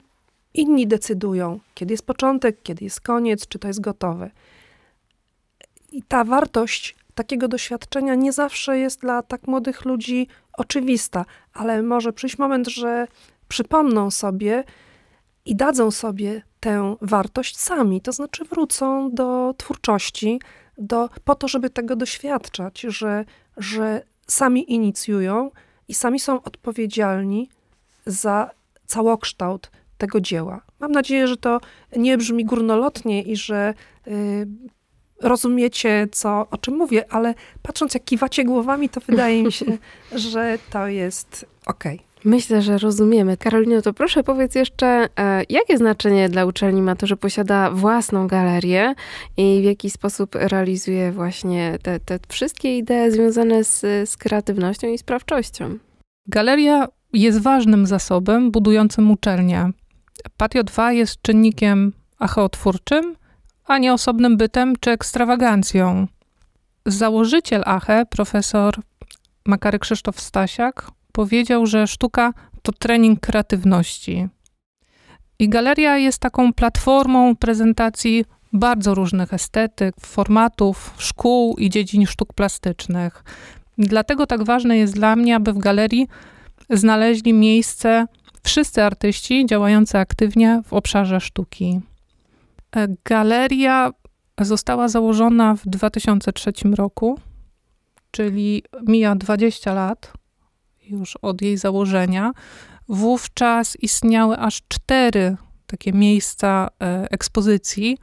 inni 0.54 0.86
decydują, 0.86 1.60
kiedy 1.74 1.94
jest 1.94 2.06
początek, 2.06 2.62
kiedy 2.62 2.84
jest 2.84 3.00
koniec, 3.00 3.48
czy 3.48 3.58
to 3.58 3.68
jest 3.68 3.80
gotowe. 3.80 4.30
I 5.92 6.02
ta 6.02 6.24
wartość 6.24 6.96
takiego 7.14 7.48
doświadczenia 7.48 8.14
nie 8.14 8.32
zawsze 8.32 8.78
jest 8.78 9.00
dla 9.00 9.22
tak 9.22 9.46
młodych 9.46 9.84
ludzi 9.84 10.28
oczywista, 10.52 11.24
ale 11.52 11.82
może 11.82 12.12
przyjść 12.12 12.38
moment, 12.38 12.68
że 12.68 13.06
przypomną 13.48 14.10
sobie 14.10 14.64
i 15.44 15.56
dadzą 15.56 15.90
sobie 15.90 16.42
tę 16.60 16.96
wartość 17.00 17.58
sami, 17.58 18.00
to 18.00 18.12
znaczy 18.12 18.44
wrócą 18.44 19.10
do 19.10 19.54
twórczości, 19.56 20.40
do, 20.78 21.08
po 21.24 21.34
to, 21.34 21.48
żeby 21.48 21.70
tego 21.70 21.96
doświadczać, 21.96 22.80
że, 22.80 23.24
że 23.56 24.02
sami 24.26 24.72
inicjują 24.72 25.50
i 25.88 25.94
sami 25.94 26.20
są 26.20 26.42
odpowiedzialni 26.42 27.48
za 28.06 28.50
całokształt 28.86 29.70
tego 29.98 30.20
dzieła. 30.20 30.60
Mam 30.80 30.92
nadzieję, 30.92 31.28
że 31.28 31.36
to 31.36 31.60
nie 31.96 32.18
brzmi 32.18 32.44
górnolotnie 32.44 33.22
i 33.22 33.36
że 33.36 33.74
y, 34.06 34.46
rozumiecie, 35.22 36.08
co, 36.12 36.46
o 36.50 36.58
czym 36.58 36.76
mówię, 36.76 37.04
ale 37.12 37.34
patrząc, 37.62 37.94
jak 37.94 38.04
kiwacie 38.04 38.44
głowami, 38.44 38.88
to 38.88 39.00
wydaje 39.00 39.42
mi 39.42 39.52
się, 39.52 39.66
że 40.12 40.58
to 40.70 40.86
jest 40.86 41.46
okej. 41.66 41.94
Okay. 41.94 42.14
Myślę, 42.24 42.62
że 42.62 42.78
rozumiemy. 42.78 43.36
Karolino, 43.36 43.82
to 43.82 43.92
proszę 43.92 44.24
powiedz 44.24 44.54
jeszcze, 44.54 45.08
e, 45.18 45.42
jakie 45.48 45.78
znaczenie 45.78 46.28
dla 46.28 46.44
uczelni 46.44 46.82
ma 46.82 46.96
to, 46.96 47.06
że 47.06 47.16
posiada 47.16 47.70
własną 47.70 48.26
galerię 48.26 48.94
i 49.36 49.58
w 49.62 49.64
jaki 49.64 49.90
sposób 49.90 50.34
realizuje 50.34 51.12
właśnie 51.12 51.78
te, 51.82 52.00
te 52.00 52.18
wszystkie 52.28 52.78
idee 52.78 53.10
związane 53.10 53.64
z, 53.64 53.80
z 54.10 54.16
kreatywnością 54.16 54.88
i 54.88 54.98
sprawczością? 54.98 55.78
Galeria 56.26 56.88
jest 57.12 57.42
ważnym 57.42 57.86
zasobem 57.86 58.50
budującym 58.50 59.10
uczelnię. 59.10 59.70
Patio 60.36 60.64
2 60.64 60.92
jest 60.92 61.22
czynnikiem 61.22 61.92
acheotwórczym, 62.18 63.16
a 63.66 63.78
nie 63.78 63.92
osobnym 63.92 64.36
bytem 64.36 64.74
czy 64.80 64.90
ekstrawagancją. 64.90 66.06
Założyciel 66.86 67.62
ACHE, 67.66 68.06
profesor 68.06 68.74
Makary 69.46 69.78
Krzysztof 69.78 70.20
Stasiak, 70.20 70.90
powiedział, 71.12 71.66
że 71.66 71.86
sztuka 71.86 72.32
to 72.62 72.72
trening 72.72 73.20
kreatywności. 73.20 74.28
I 75.38 75.48
galeria 75.48 75.98
jest 75.98 76.18
taką 76.18 76.52
platformą 76.52 77.36
prezentacji 77.36 78.24
bardzo 78.52 78.94
różnych 78.94 79.34
estetyk, 79.34 79.94
formatów, 80.00 80.94
szkół 80.98 81.56
i 81.56 81.70
dziedzin 81.70 82.06
sztuk 82.06 82.32
plastycznych. 82.32 83.24
Dlatego 83.78 84.26
tak 84.26 84.44
ważne 84.44 84.76
jest 84.76 84.94
dla 84.94 85.16
mnie, 85.16 85.36
aby 85.36 85.52
w 85.52 85.58
galerii 85.58 86.08
znaleźli 86.70 87.32
miejsce 87.32 88.06
wszyscy 88.42 88.82
artyści 88.82 89.46
działający 89.46 89.98
aktywnie 89.98 90.62
w 90.66 90.72
obszarze 90.72 91.20
sztuki. 91.20 91.80
E, 92.76 92.88
galeria 93.04 93.92
została 94.40 94.88
założona 94.88 95.54
w 95.54 95.66
2003 95.66 96.52
roku, 96.76 97.20
czyli 98.10 98.62
mija 98.86 99.14
20 99.14 99.74
lat 99.74 100.12
już 100.90 101.16
od 101.16 101.42
jej 101.42 101.56
założenia. 101.56 102.32
Wówczas 102.88 103.76
istniały 103.82 104.38
aż 104.38 104.62
cztery 104.68 105.36
takie 105.66 105.92
miejsca 105.92 106.68
e, 106.82 107.10
ekspozycji. 107.10 107.98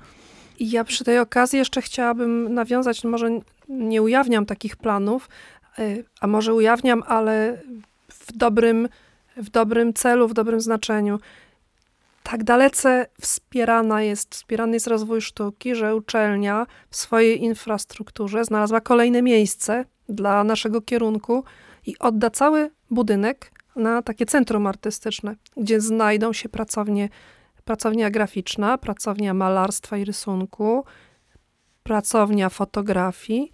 Ja 0.59 0.83
przy 0.83 1.03
tej 1.03 1.19
okazji 1.19 1.59
jeszcze 1.59 1.81
chciałabym 1.81 2.53
nawiązać, 2.53 3.03
może 3.03 3.29
nie 3.69 4.01
ujawniam 4.01 4.45
takich 4.45 4.75
planów, 4.75 5.29
y, 5.79 6.05
a 6.21 6.27
może 6.27 6.53
ujawniam, 6.53 7.03
ale 7.07 7.61
w 8.09 8.37
dobrym, 8.37 8.89
w 9.37 9.49
dobrym 9.49 9.93
celu, 9.93 10.27
w 10.27 10.33
dobrym 10.33 10.61
znaczeniu. 10.61 11.19
Tak 12.23 12.43
dalece 12.43 13.05
wspierana 13.21 14.01
jest, 14.01 14.35
wspierany 14.35 14.73
jest 14.73 14.87
rozwój 14.87 15.21
sztuki, 15.21 15.75
że 15.75 15.95
uczelnia 15.95 16.65
w 16.89 16.95
swojej 16.95 17.43
infrastrukturze 17.43 18.45
znalazła 18.45 18.81
kolejne 18.81 19.21
miejsce 19.21 19.85
dla 20.09 20.43
naszego 20.43 20.81
kierunku 20.81 21.43
i 21.85 21.99
odda 21.99 22.29
cały 22.29 22.71
budynek 22.89 23.51
na 23.75 24.01
takie 24.01 24.25
centrum 24.25 24.67
artystyczne, 24.67 25.35
gdzie 25.57 25.81
znajdą 25.81 26.33
się 26.33 26.49
pracownie, 26.49 27.09
pracownia 27.65 28.09
graficzna, 28.09 28.77
pracownia 28.77 29.33
malarstwa 29.33 29.97
i 29.97 30.05
rysunku, 30.05 30.85
pracownia 31.83 32.49
fotografii 32.49 33.51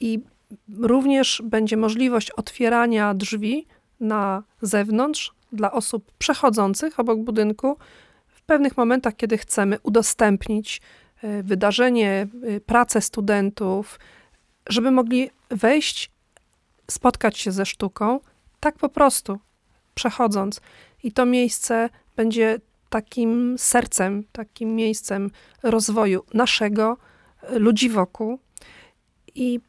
i 0.00 0.20
również 0.78 1.42
będzie 1.44 1.76
możliwość 1.76 2.30
otwierania 2.30 3.14
drzwi 3.14 3.66
na 4.00 4.42
zewnątrz 4.62 5.34
dla 5.52 5.72
osób 5.72 6.12
przechodzących 6.18 7.00
obok 7.00 7.20
budynku 7.20 7.76
pewnych 8.46 8.76
momentach, 8.76 9.16
kiedy 9.16 9.38
chcemy 9.38 9.78
udostępnić 9.82 10.80
e, 11.22 11.42
wydarzenie, 11.42 12.26
e, 12.42 12.60
pracę 12.60 13.00
studentów, 13.00 13.98
żeby 14.68 14.90
mogli 14.90 15.30
wejść, 15.50 16.10
spotkać 16.90 17.38
się 17.38 17.52
ze 17.52 17.66
sztuką, 17.66 18.20
tak 18.60 18.78
po 18.78 18.88
prostu, 18.88 19.38
przechodząc. 19.94 20.60
I 21.02 21.12
to 21.12 21.26
miejsce 21.26 21.88
będzie 22.16 22.58
takim 22.90 23.58
sercem, 23.58 24.24
takim 24.32 24.74
miejscem 24.74 25.30
rozwoju 25.62 26.24
naszego, 26.34 26.96
ludzi 27.50 27.88
wokół. 27.88 28.38
I 29.34 29.60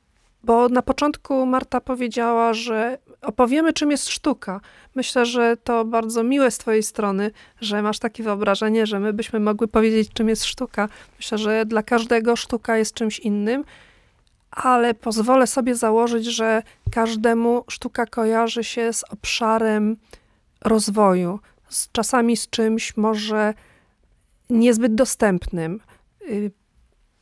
bo 0.43 0.69
na 0.69 0.81
początku 0.81 1.45
Marta 1.45 1.81
powiedziała, 1.81 2.53
że 2.53 2.97
opowiemy, 3.27 3.73
czym 3.73 3.91
jest 3.91 4.09
sztuka. 4.09 4.61
Myślę, 4.95 5.25
że 5.25 5.57
to 5.57 5.85
bardzo 5.85 6.23
miłe 6.23 6.51
z 6.51 6.57
Twojej 6.57 6.83
strony, 6.83 7.31
że 7.61 7.81
masz 7.81 7.99
takie 7.99 8.23
wyobrażenie, 8.23 8.85
że 8.85 8.99
my 8.99 9.13
byśmy 9.13 9.39
mogły 9.39 9.67
powiedzieć, 9.67 10.09
czym 10.13 10.29
jest 10.29 10.45
sztuka. 10.45 10.89
Myślę, 11.17 11.37
że 11.37 11.65
dla 11.65 11.83
każdego 11.83 12.35
sztuka 12.35 12.77
jest 12.77 12.93
czymś 12.93 13.19
innym, 13.19 13.63
ale 14.51 14.93
pozwolę 14.93 15.47
sobie 15.47 15.75
założyć, 15.75 16.25
że 16.25 16.63
każdemu 16.91 17.63
sztuka 17.69 18.05
kojarzy 18.05 18.63
się 18.63 18.93
z 18.93 19.03
obszarem 19.03 19.97
rozwoju, 20.61 21.39
z, 21.69 21.91
czasami 21.91 22.37
z 22.37 22.49
czymś 22.49 22.97
może 22.97 23.53
niezbyt 24.49 24.95
dostępnym. 24.95 25.79
Y, 26.29 26.51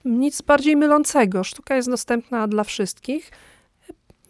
nic 0.06 0.42
bardziej 0.42 0.76
mylącego. 0.76 1.44
Sztuka 1.44 1.76
jest 1.76 1.90
dostępna 1.90 2.48
dla 2.48 2.64
wszystkich, 2.64 3.32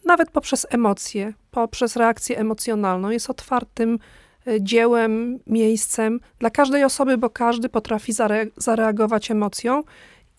nawet 0.06 0.32
poprzez 0.32 0.68
emocje, 0.70 1.34
poprzez 1.52 1.96
reakcję 1.96 2.38
emocjonalną. 2.38 3.10
Jest 3.10 3.30
otwartym 3.30 4.00
y, 4.48 4.58
dziełem, 4.62 5.40
miejscem 5.48 6.20
dla 6.40 6.50
każdej 6.50 6.84
osoby, 6.84 7.18
bo 7.18 7.30
każdy 7.30 7.70
potrafi 7.70 8.14
zare 8.14 8.46
zareagować 8.58 9.32
emocją 9.32 9.84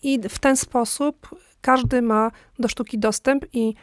i 0.03 0.19
w 0.29 0.39
ten 0.39 0.57
sposób 0.57 1.35
każdy 1.61 2.01
ma 2.01 2.31
do 2.59 2.67
sztuki 2.67 2.99
dostęp 2.99 3.45
i 3.53 3.73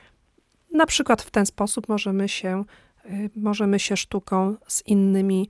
na 0.72 0.86
przykład 0.86 1.22
w 1.22 1.30
ten 1.30 1.46
sposób 1.46 1.88
możemy 1.88 2.28
się, 2.28 2.64
y, 3.06 3.30
możemy 3.36 3.78
się 3.78 3.96
sztuką 3.96 4.56
z 4.66 4.86
innymi 4.86 5.48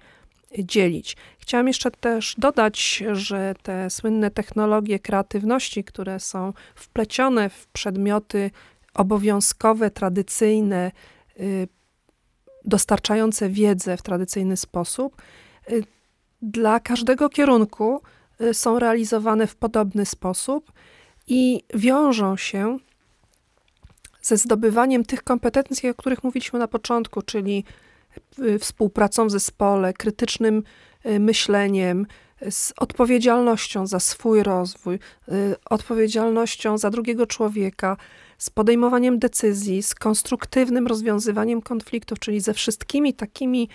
dzielić. 0.59 1.17
Chciałam 1.39 1.67
jeszcze 1.69 1.91
też 1.91 2.35
dodać, 2.39 3.05
że 3.13 3.55
te 3.63 3.91
słynne 3.91 4.31
technologie 4.31 4.99
kreatywności, 4.99 5.85
które 5.85 6.21
są 6.21 6.53
wplecione 6.75 7.51
w 7.51 7.67
przedmioty 7.67 8.51
obowiązkowe, 8.95 9.91
tradycyjne, 9.91 10.93
y, 11.41 11.69
dostarczające 12.65 13.49
wiedzę 13.49 13.97
w 13.97 14.03
tradycyjny 14.03 14.57
sposób, 14.57 15.23
y, 15.71 15.85
dla 16.43 16.81
każdego 16.81 17.29
kierunku 17.29 18.03
y, 18.41 18.55
są 18.55 18.79
realizowane 18.79 19.47
w 19.47 19.57
podobny 19.57 20.07
sposób 20.07 20.73
i 21.27 21.63
wiążą 21.75 22.37
się 22.37 22.79
ze 24.23 24.37
zdobywaniem 24.37 25.05
tych 25.05 25.23
kompetencji, 25.23 25.89
o 25.89 25.95
których 25.95 26.25
mówiliśmy 26.25 26.59
na 26.59 26.69
początku, 26.69 27.23
czyli 27.23 27.65
współpracą 28.61 29.27
w 29.27 29.31
zespole, 29.31 29.93
krytycznym 29.93 30.63
myśleniem, 31.21 32.07
z 32.51 32.73
odpowiedzialnością 32.77 33.87
za 33.87 34.01
swój 34.01 34.43
rozwój, 34.43 34.99
odpowiedzialnością 35.65 36.79
za 36.79 36.91
drugiego 36.91 37.27
człowieka, 37.27 37.97
z 38.45 38.51
podejmowaniem 38.51 39.19
decyzji, 39.19 39.83
z 39.83 39.95
konstruktywnym 39.95 40.87
rozwiązywaniem 40.87 41.63
konfliktów, 41.63 42.19
czyli 42.19 42.41
ze 42.41 42.55
wszystkimi 42.55 43.15
takimi 43.15 43.69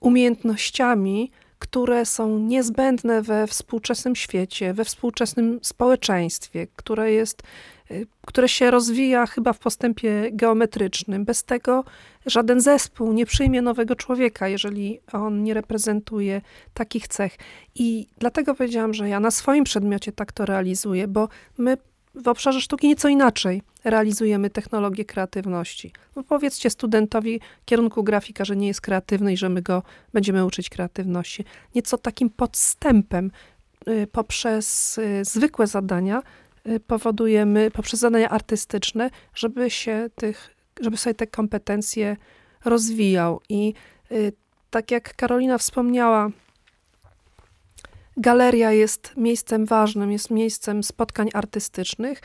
umiejętnościami, 0.00 1.30
które 1.58 2.06
są 2.06 2.38
niezbędne 2.38 3.22
we 3.22 3.46
współczesnym 3.46 4.16
świecie, 4.16 4.74
we 4.74 4.84
współczesnym 4.84 5.58
społeczeństwie, 5.62 6.66
które 6.76 7.12
jest 7.12 7.42
Y, 7.90 8.06
które 8.26 8.48
się 8.48 8.70
rozwija 8.70 9.26
chyba 9.26 9.52
w 9.52 9.58
postępie 9.58 10.30
geometrycznym. 10.32 11.24
Bez 11.24 11.44
tego 11.44 11.84
żaden 12.26 12.60
zespół 12.60 13.12
nie 13.12 13.26
przyjmie 13.26 13.62
nowego 13.62 13.96
człowieka, 13.96 14.48
jeżeli 14.48 15.00
on 15.12 15.42
nie 15.42 15.54
reprezentuje 15.54 16.40
takich 16.74 17.08
cech. 17.08 17.36
I 17.74 18.06
dlatego 18.18 18.54
powiedziałam, 18.54 18.94
że 18.94 19.08
ja 19.08 19.20
na 19.20 19.30
swoim 19.30 19.64
przedmiocie 19.64 20.12
tak 20.12 20.32
to 20.32 20.46
realizuję, 20.46 21.08
bo 21.08 21.28
my 21.58 21.76
w 22.14 22.28
obszarze 22.28 22.60
sztuki 22.60 22.88
nieco 22.88 23.08
inaczej 23.08 23.62
realizujemy 23.84 24.50
technologię 24.50 25.04
kreatywności. 25.04 25.92
No 26.16 26.22
powiedzcie 26.22 26.70
studentowi 26.70 27.40
kierunku 27.64 28.04
grafika, 28.04 28.44
że 28.44 28.56
nie 28.56 28.66
jest 28.66 28.80
kreatywny 28.80 29.32
i 29.32 29.36
że 29.36 29.48
my 29.48 29.62
go 29.62 29.82
będziemy 30.12 30.44
uczyć 30.44 30.70
kreatywności. 30.70 31.44
Nieco 31.74 31.98
takim 31.98 32.30
podstępem 32.30 33.30
y, 33.88 34.06
poprzez 34.12 34.98
y, 34.98 35.24
zwykłe 35.24 35.66
zadania 35.66 36.22
Y, 36.68 36.80
powodujemy 36.80 37.70
poprzez 37.70 38.00
zadania 38.00 38.28
artystyczne, 38.28 39.10
żeby 39.34 39.70
się 39.70 40.10
tych, 40.14 40.56
żeby 40.80 40.96
sobie 40.96 41.14
te 41.14 41.26
kompetencje 41.26 42.16
rozwijał. 42.64 43.40
I 43.48 43.74
tak 44.70 44.90
jak 44.90 45.16
Karolina 45.16 45.58
wspomniała, 45.58 46.30
galeria 48.20 48.72
jest 48.72 49.12
miejscem 49.16 49.66
ważnym, 49.66 50.12
jest 50.12 50.30
miejscem 50.30 50.82
spotkań 50.82 51.28
artystycznych, 51.34 52.20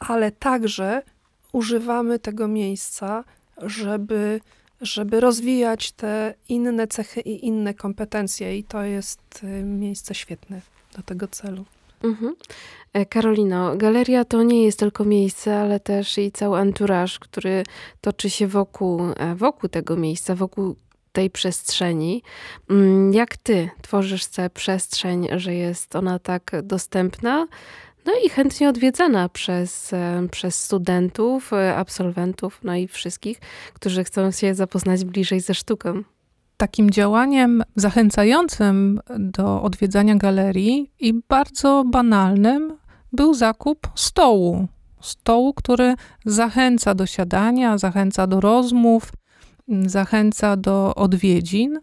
ale 0.00 0.32
także 0.32 1.02
używamy 1.52 2.18
tego 2.18 2.48
miejsca, 2.48 3.24
żeby, 3.62 4.40
żeby 4.80 5.20
rozwijać 5.20 5.92
te 5.92 6.34
inne 6.48 6.86
cechy 6.86 7.20
i 7.20 7.46
inne 7.46 7.74
kompetencje, 7.74 8.58
i 8.58 8.64
to 8.64 8.82
jest 8.82 9.40
y, 9.44 9.62
miejsce 9.64 10.14
świetne 10.14 10.60
do 10.96 11.02
tego 11.02 11.28
celu. 11.28 11.64
Mhm. 12.02 12.34
E, 12.92 13.06
Karolino, 13.06 13.76
galeria 13.76 14.24
to 14.24 14.42
nie 14.42 14.64
jest 14.64 14.78
tylko 14.78 15.04
miejsce, 15.04 15.60
ale 15.60 15.80
też 15.80 16.18
i 16.18 16.32
cały 16.32 16.58
anturaż, 16.58 17.18
który 17.18 17.64
toczy 18.00 18.30
się 18.30 18.46
wokół, 18.46 19.00
e, 19.16 19.34
wokół 19.34 19.68
tego 19.68 19.96
miejsca, 19.96 20.34
wokół 20.34 20.76
tej 21.12 21.30
przestrzeni. 21.30 22.22
Mm, 22.70 23.12
jak 23.12 23.36
ty 23.36 23.68
tworzysz 23.82 24.26
tę 24.26 24.50
przestrzeń, 24.50 25.28
że 25.36 25.54
jest 25.54 25.96
ona 25.96 26.18
tak 26.18 26.52
dostępna? 26.62 27.46
No 28.06 28.12
i 28.24 28.28
chętnie 28.28 28.68
odwiedzana 28.68 29.28
przez, 29.28 29.92
e, 29.92 30.26
przez 30.30 30.64
studentów, 30.64 31.50
absolwentów, 31.76 32.60
no 32.62 32.74
i 32.74 32.88
wszystkich, 32.88 33.40
którzy 33.74 34.04
chcą 34.04 34.30
się 34.30 34.54
zapoznać 34.54 35.04
bliżej 35.04 35.40
ze 35.40 35.54
sztuką 35.54 36.02
takim 36.60 36.90
działaniem 36.90 37.62
zachęcającym 37.76 39.00
do 39.18 39.62
odwiedzania 39.62 40.16
galerii 40.16 40.90
i 41.00 41.14
bardzo 41.28 41.84
banalnym 41.86 42.76
był 43.12 43.34
zakup 43.34 43.88
stołu. 43.94 44.66
Stołu, 45.00 45.54
który 45.54 45.94
zachęca 46.24 46.94
do 46.94 47.06
siadania, 47.06 47.78
zachęca 47.78 48.26
do 48.26 48.40
rozmów, 48.40 49.12
zachęca 49.86 50.56
do 50.56 50.94
odwiedzin. 50.94 51.78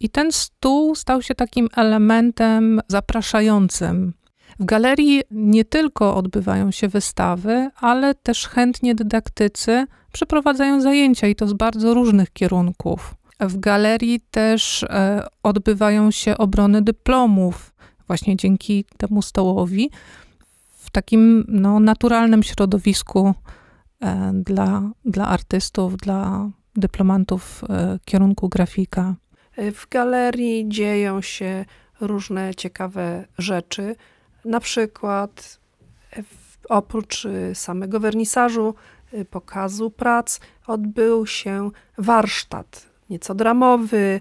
I 0.00 0.08
ten 0.08 0.32
stół 0.32 0.94
stał 0.94 1.22
się 1.22 1.34
takim 1.34 1.68
elementem 1.76 2.80
zapraszającym. 2.88 4.12
W 4.58 4.64
galerii 4.64 5.22
nie 5.30 5.64
tylko 5.64 6.16
odbywają 6.16 6.70
się 6.70 6.88
wystawy, 6.88 7.70
ale 7.76 8.14
też 8.14 8.48
chętnie 8.48 8.94
dydaktycy 8.94 9.86
przeprowadzają 10.12 10.80
zajęcia 10.80 11.26
i 11.26 11.34
to 11.34 11.48
z 11.48 11.52
bardzo 11.52 11.94
różnych 11.94 12.32
kierunków. 12.32 13.14
W 13.40 13.58
galerii 13.60 14.20
też 14.30 14.82
e, 14.82 15.26
odbywają 15.42 16.10
się 16.10 16.38
obrony 16.38 16.82
dyplomów, 16.82 17.74
właśnie 18.06 18.36
dzięki 18.36 18.84
temu 18.96 19.22
stołowi, 19.22 19.90
w 20.76 20.90
takim 20.90 21.44
no, 21.48 21.80
naturalnym 21.80 22.42
środowisku 22.42 23.34
e, 24.00 24.32
dla, 24.34 24.90
dla 25.04 25.28
artystów, 25.28 25.96
dla 25.96 26.50
dyplomantów 26.78 27.64
e, 27.68 27.98
kierunku 28.04 28.48
grafika. 28.48 29.14
W 29.56 29.88
galerii 29.90 30.68
dzieją 30.68 31.20
się 31.20 31.64
różne 32.00 32.54
ciekawe 32.54 33.24
rzeczy. 33.38 33.96
Na 34.44 34.60
przykład 34.60 35.60
oprócz 36.68 37.24
y, 37.24 37.54
samego 37.54 38.00
wernisażu, 38.00 38.74
pokazu 39.30 39.90
prac, 39.90 40.40
odbył 40.66 41.26
się 41.26 41.70
warsztat, 41.98 42.86
nieco 43.10 43.34
dramowy, 43.34 44.20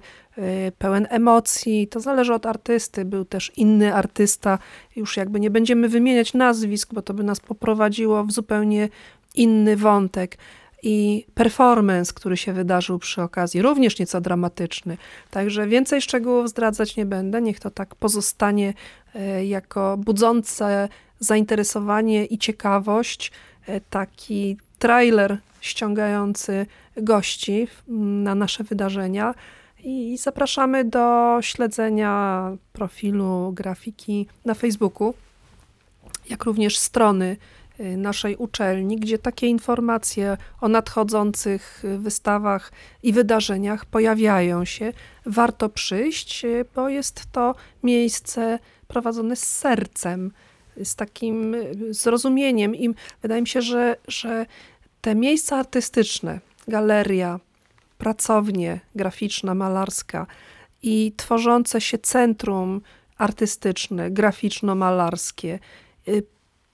pełen 0.78 1.08
emocji. 1.10 1.88
To 1.88 2.00
zależy 2.00 2.34
od 2.34 2.46
artysty. 2.46 3.06
Był 3.06 3.26
też 3.26 3.52
inny 3.58 3.96
artysta. 3.96 4.60
Już 4.96 5.18
jakby 5.18 5.40
nie 5.40 5.50
będziemy 5.50 5.90
wymieniać 5.90 6.34
nazwisk, 6.34 6.94
bo 6.94 7.02
to 7.02 7.14
by 7.14 7.24
nas 7.24 7.40
poprowadziło 7.40 8.24
w 8.24 8.32
zupełnie 8.32 8.90
inny 9.36 9.78
wątek 9.78 10.38
i 10.86 11.26
performance, 11.34 12.14
który 12.14 12.38
się 12.38 12.54
wydarzył 12.54 13.00
przy 13.00 13.22
okazji, 13.22 13.62
również 13.62 14.00
nieco 14.00 14.22
dramatyczny. 14.22 14.98
Także 15.32 15.68
więcej 15.68 16.02
szczegółów 16.02 16.50
zdradzać 16.50 16.96
nie 16.96 17.06
będę. 17.06 17.42
Niech 17.42 17.60
to 17.60 17.72
tak 17.72 17.96
pozostanie 17.96 18.74
e, 19.16 19.46
jako 19.46 19.98
budzące 19.98 20.90
zainteresowanie 21.20 22.26
i 22.26 22.38
ciekawość, 22.38 23.32
e, 23.68 23.82
taki 23.82 24.58
trailer 24.80 25.38
ściągający 25.62 26.66
gości 26.98 27.68
na 28.24 28.36
nasze 28.36 28.64
wydarzenia. 28.64 29.36
I 29.84 30.18
zapraszamy 30.18 30.84
do 30.84 31.38
śledzenia 31.42 32.52
profilu 32.74 33.52
grafiki 33.54 34.28
na 34.46 34.54
Facebooku, 34.54 35.14
jak 36.30 36.44
również 36.44 36.78
strony 36.78 37.38
naszej 37.80 38.36
uczelni, 38.36 38.98
gdzie 38.98 39.18
takie 39.18 39.48
informacje 39.48 40.38
o 40.62 40.68
nadchodzących 40.68 41.84
wystawach 41.98 42.72
i 43.04 43.14
wydarzeniach 43.14 43.86
pojawiają 43.86 44.66
się. 44.66 44.94
Warto 45.26 45.70
przyjść, 45.70 46.46
y, 46.46 46.66
bo 46.76 46.90
jest 46.90 47.24
to 47.32 47.56
miejsce 47.84 48.60
prowadzone 48.88 49.36
z 49.36 49.44
sercem, 49.44 50.32
z 50.84 50.96
takim 50.96 51.54
y, 51.54 51.94
zrozumieniem. 51.94 52.76
I 52.76 52.90
wydaje 53.22 53.42
mi 53.42 53.48
się, 53.48 53.62
że, 53.62 53.96
że 54.08 54.46
te 55.02 55.16
miejsca 55.16 55.58
artystyczne, 55.58 56.40
galeria, 56.68 57.40
pracownie 57.98 58.80
graficzna, 58.96 59.56
malarska 59.56 60.28
i 60.84 61.14
tworzące 61.18 61.82
się 61.82 61.98
centrum 61.98 62.82
artystyczne, 63.18 64.12
graficzno-malarskie, 64.12 65.60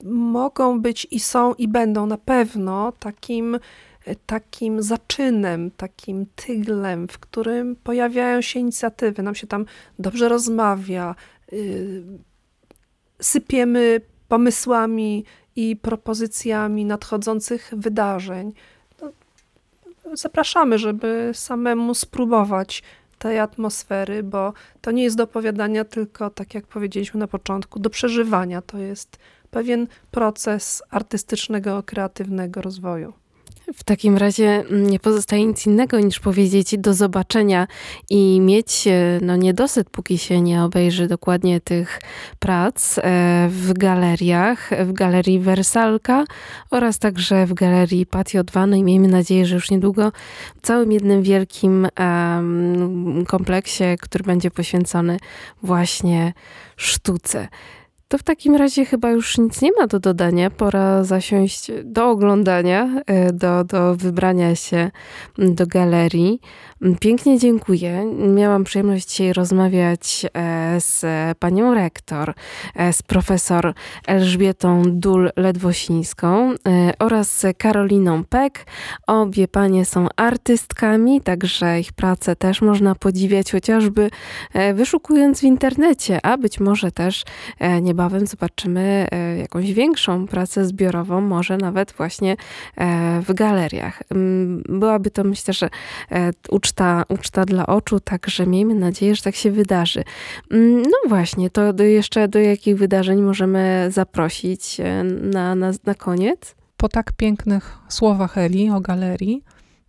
mogą 0.04 0.82
być 0.82 1.08
i 1.12 1.20
są 1.20 1.54
i 1.54 1.68
będą 1.68 2.06
na 2.06 2.18
pewno 2.18 2.92
takim, 3.00 3.60
takim 4.26 4.82
zaczynem, 4.84 5.72
takim 5.72 6.26
tyglem, 6.36 7.08
w 7.08 7.20
którym 7.20 7.76
pojawiają 7.76 8.42
się 8.42 8.60
inicjatywy, 8.60 9.24
nam 9.24 9.36
się 9.36 9.48
tam 9.48 9.66
dobrze 10.00 10.30
rozmawia, 10.30 11.16
yy, 11.52 12.04
sypiemy 13.22 14.02
pomysłami 14.28 15.26
i 15.56 15.76
propozycjami 15.76 16.86
nadchodzących 16.86 17.74
wydarzeń. 17.78 18.54
No, 19.02 19.12
zapraszamy, 20.14 20.78
żeby 20.78 21.32
samemu 21.34 21.96
spróbować 21.96 22.84
tej 23.18 23.40
atmosfery, 23.40 24.24
bo 24.24 24.54
to 24.82 24.92
nie 24.92 25.04
jest 25.04 25.18
do 25.18 25.24
opowiadania, 25.24 25.86
tylko 25.86 26.30
tak 26.30 26.54
jak 26.54 26.68
powiedzieliśmy 26.68 27.20
na 27.20 27.28
początku, 27.28 27.80
do 27.80 27.90
przeżywania. 27.90 28.62
To 28.62 28.78
jest 28.78 29.18
pewien 29.52 29.88
proces 30.12 30.84
artystycznego, 30.90 31.84
kreatywnego 31.84 32.62
rozwoju. 32.62 33.14
W 33.74 33.84
takim 33.84 34.18
razie 34.18 34.50
mm, 34.50 34.90
nie 34.90 35.00
pozostaje 35.00 35.46
nic 35.46 35.66
innego 35.66 36.00
niż 36.00 36.20
powiedzieć 36.20 36.78
do 36.78 36.94
zobaczenia 36.94 37.68
i 38.10 38.40
mieć 38.42 38.88
e, 38.88 39.20
no, 39.22 39.36
niedosyt, 39.36 39.90
póki 39.90 40.18
się 40.18 40.42
nie 40.42 40.64
obejrzy 40.64 41.08
dokładnie 41.08 41.62
tych 41.62 42.02
prac 42.40 42.98
e, 42.98 43.02
w 43.52 43.74
galeriach, 43.74 44.70
w 44.86 44.94
galerii 44.94 45.40
Wersalka 45.40 46.26
oraz 46.72 47.00
także 47.00 47.46
w 47.46 47.54
galerii 47.54 48.06
Patio 48.06 48.44
2. 48.44 48.68
No 48.68 48.76
i 48.76 48.84
miejmy 48.84 49.08
nadzieję, 49.08 49.46
że 49.46 49.56
już 49.56 49.72
niedługo 49.72 50.12
w 50.56 50.62
całym 50.62 50.92
jednym 50.92 51.24
wielkim 51.24 51.88
um, 52.00 53.26
kompleksie, 53.26 53.84
który 54.02 54.24
będzie 54.24 54.52
poświęcony 54.52 55.18
właśnie 55.64 56.34
sztuce. 56.78 57.48
To 58.12 58.18
w 58.18 58.24
takim 58.24 58.56
razie 58.56 58.86
chyba 58.86 59.12
już 59.12 59.38
nic 59.38 59.62
nie 59.62 59.72
ma 59.80 59.88
do 59.88 60.00
dodania. 60.00 60.50
Pora 60.50 61.04
zasiąść 61.04 61.72
do 61.84 62.10
oglądania, 62.10 63.02
e, 63.06 63.34
do, 63.34 63.64
do 63.64 63.96
wybrania 63.96 64.56
się 64.56 64.92
do 65.38 65.68
galerii. 65.68 66.42
Pięknie 67.00 67.40
dziękuję. 67.40 68.06
Miałam 68.16 68.64
przyjemność 68.64 69.10
dzisiaj 69.10 69.34
rozmawiać 69.34 70.26
e, 70.34 70.82
z 70.82 71.06
panią 71.38 71.74
rektor, 71.74 72.34
e, 72.76 72.94
z 72.94 73.02
profesor 73.02 73.74
Elżbietą 74.08 74.84
Dul-Ledwosińską 74.84 76.56
oraz 77.00 77.46
Karoliną 77.58 78.24
Peck. 78.24 78.66
Obie 79.08 79.48
panie 79.48 79.86
są 79.86 80.08
artystkami, 80.16 81.22
także 81.22 81.80
ich 81.80 81.94
pracę 81.94 82.36
też 82.36 82.62
można 82.62 82.96
podziwiać 82.96 83.52
chociażby 83.52 84.10
wyszukując 84.74 85.40
w 85.40 85.44
internecie, 85.44 86.26
a 86.26 86.38
być 86.38 86.60
może 86.60 86.92
też 86.92 87.24
nie 87.82 87.94
niebawem 88.02 88.28
zobaczymy 88.28 89.08
e, 89.12 89.38
jakąś 89.38 89.74
większą 89.74 90.28
pracę 90.28 90.66
zbiorową, 90.66 91.22
może 91.22 91.58
nawet 91.58 91.92
właśnie 91.92 92.36
e, 92.78 93.22
w 93.22 93.34
galeriach. 93.34 94.04
Mm, 94.10 94.64
byłaby 94.70 95.12
to 95.12 95.24
myślę, 95.24 95.54
że 95.54 95.70
e, 96.12 96.32
uczta, 96.50 97.04
uczta 97.10 97.46
dla 97.46 97.66
oczu, 97.66 98.00
także 98.00 98.48
miejmy 98.48 98.76
nadzieję, 98.76 99.16
że 99.16 99.22
tak 99.22 99.36
się 99.36 99.52
wydarzy. 99.52 100.04
Mm, 100.52 100.82
no 100.82 101.10
właśnie, 101.10 101.50
to 101.50 101.74
do 101.74 101.84
jeszcze 101.84 102.28
do 102.28 102.40
jakich 102.40 102.78
wydarzeń 102.78 103.22
możemy 103.22 103.88
zaprosić 103.92 104.78
na, 105.22 105.56
na, 105.56 105.72
na 105.86 105.96
koniec? 105.96 106.56
Po 106.78 106.90
tak 106.90 107.12
pięknych 107.14 107.78
słowach 107.90 108.38
Eli 108.38 108.70
o 108.70 108.80
galerii, 108.80 109.44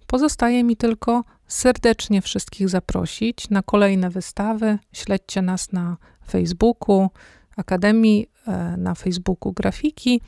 pozostaje 0.07 0.65
mi 0.65 0.77
tylko 0.77 1.25
serdecznie 1.47 2.23
wszystkich 2.23 2.69
zaprosić 2.69 3.51
na 3.51 3.63
kolejne 3.63 4.11
wystawy. 4.11 4.79
Śledźcie 4.93 5.43
nas 5.43 5.73
na 5.73 5.97
Facebooku, 6.31 7.09
Akademii 7.63 8.27
e, 8.47 8.77
na 8.77 8.95
Facebooku 8.95 9.53
grafiki. 9.53 10.21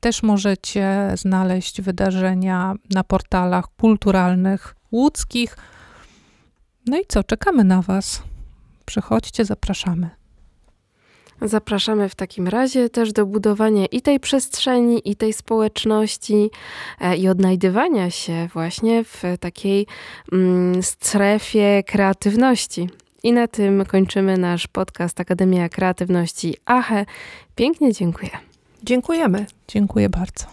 Też 0.00 0.22
możecie 0.22 1.12
znaleźć 1.14 1.80
wydarzenia 1.80 2.74
na 2.90 3.04
portalach 3.04 3.64
kulturalnych 3.76 4.74
łódzkich. 4.92 5.56
No 6.86 6.98
i 6.98 7.02
co, 7.08 7.24
czekamy 7.24 7.64
na 7.64 7.82
Was. 7.82 8.22
Przychodźcie, 8.84 9.44
zapraszamy. 9.44 10.10
Zapraszamy 11.42 12.08
w 12.08 12.14
takim 12.14 12.48
razie 12.48 12.90
też 12.90 13.12
do 13.12 13.26
budowania 13.26 13.86
i 13.86 14.02
tej 14.02 14.20
przestrzeni, 14.20 15.10
i 15.10 15.16
tej 15.16 15.32
społeczności, 15.32 16.50
e, 17.00 17.16
i 17.16 17.28
odnajdywania 17.28 18.10
się 18.10 18.48
właśnie 18.52 19.04
w 19.04 19.22
takiej 19.40 19.86
mm, 20.32 20.82
strefie 20.82 21.82
kreatywności. 21.86 22.88
I 23.22 23.32
na 23.32 23.48
tym 23.48 23.84
kończymy 23.84 24.38
nasz 24.38 24.66
podcast 24.66 25.20
Akademia 25.20 25.68
Kreatywności 25.68 26.54
AHE. 26.64 27.06
Pięknie 27.54 27.92
dziękuję. 27.92 28.30
Dziękujemy. 28.82 29.46
Dziękuję 29.68 30.08
bardzo. 30.08 30.46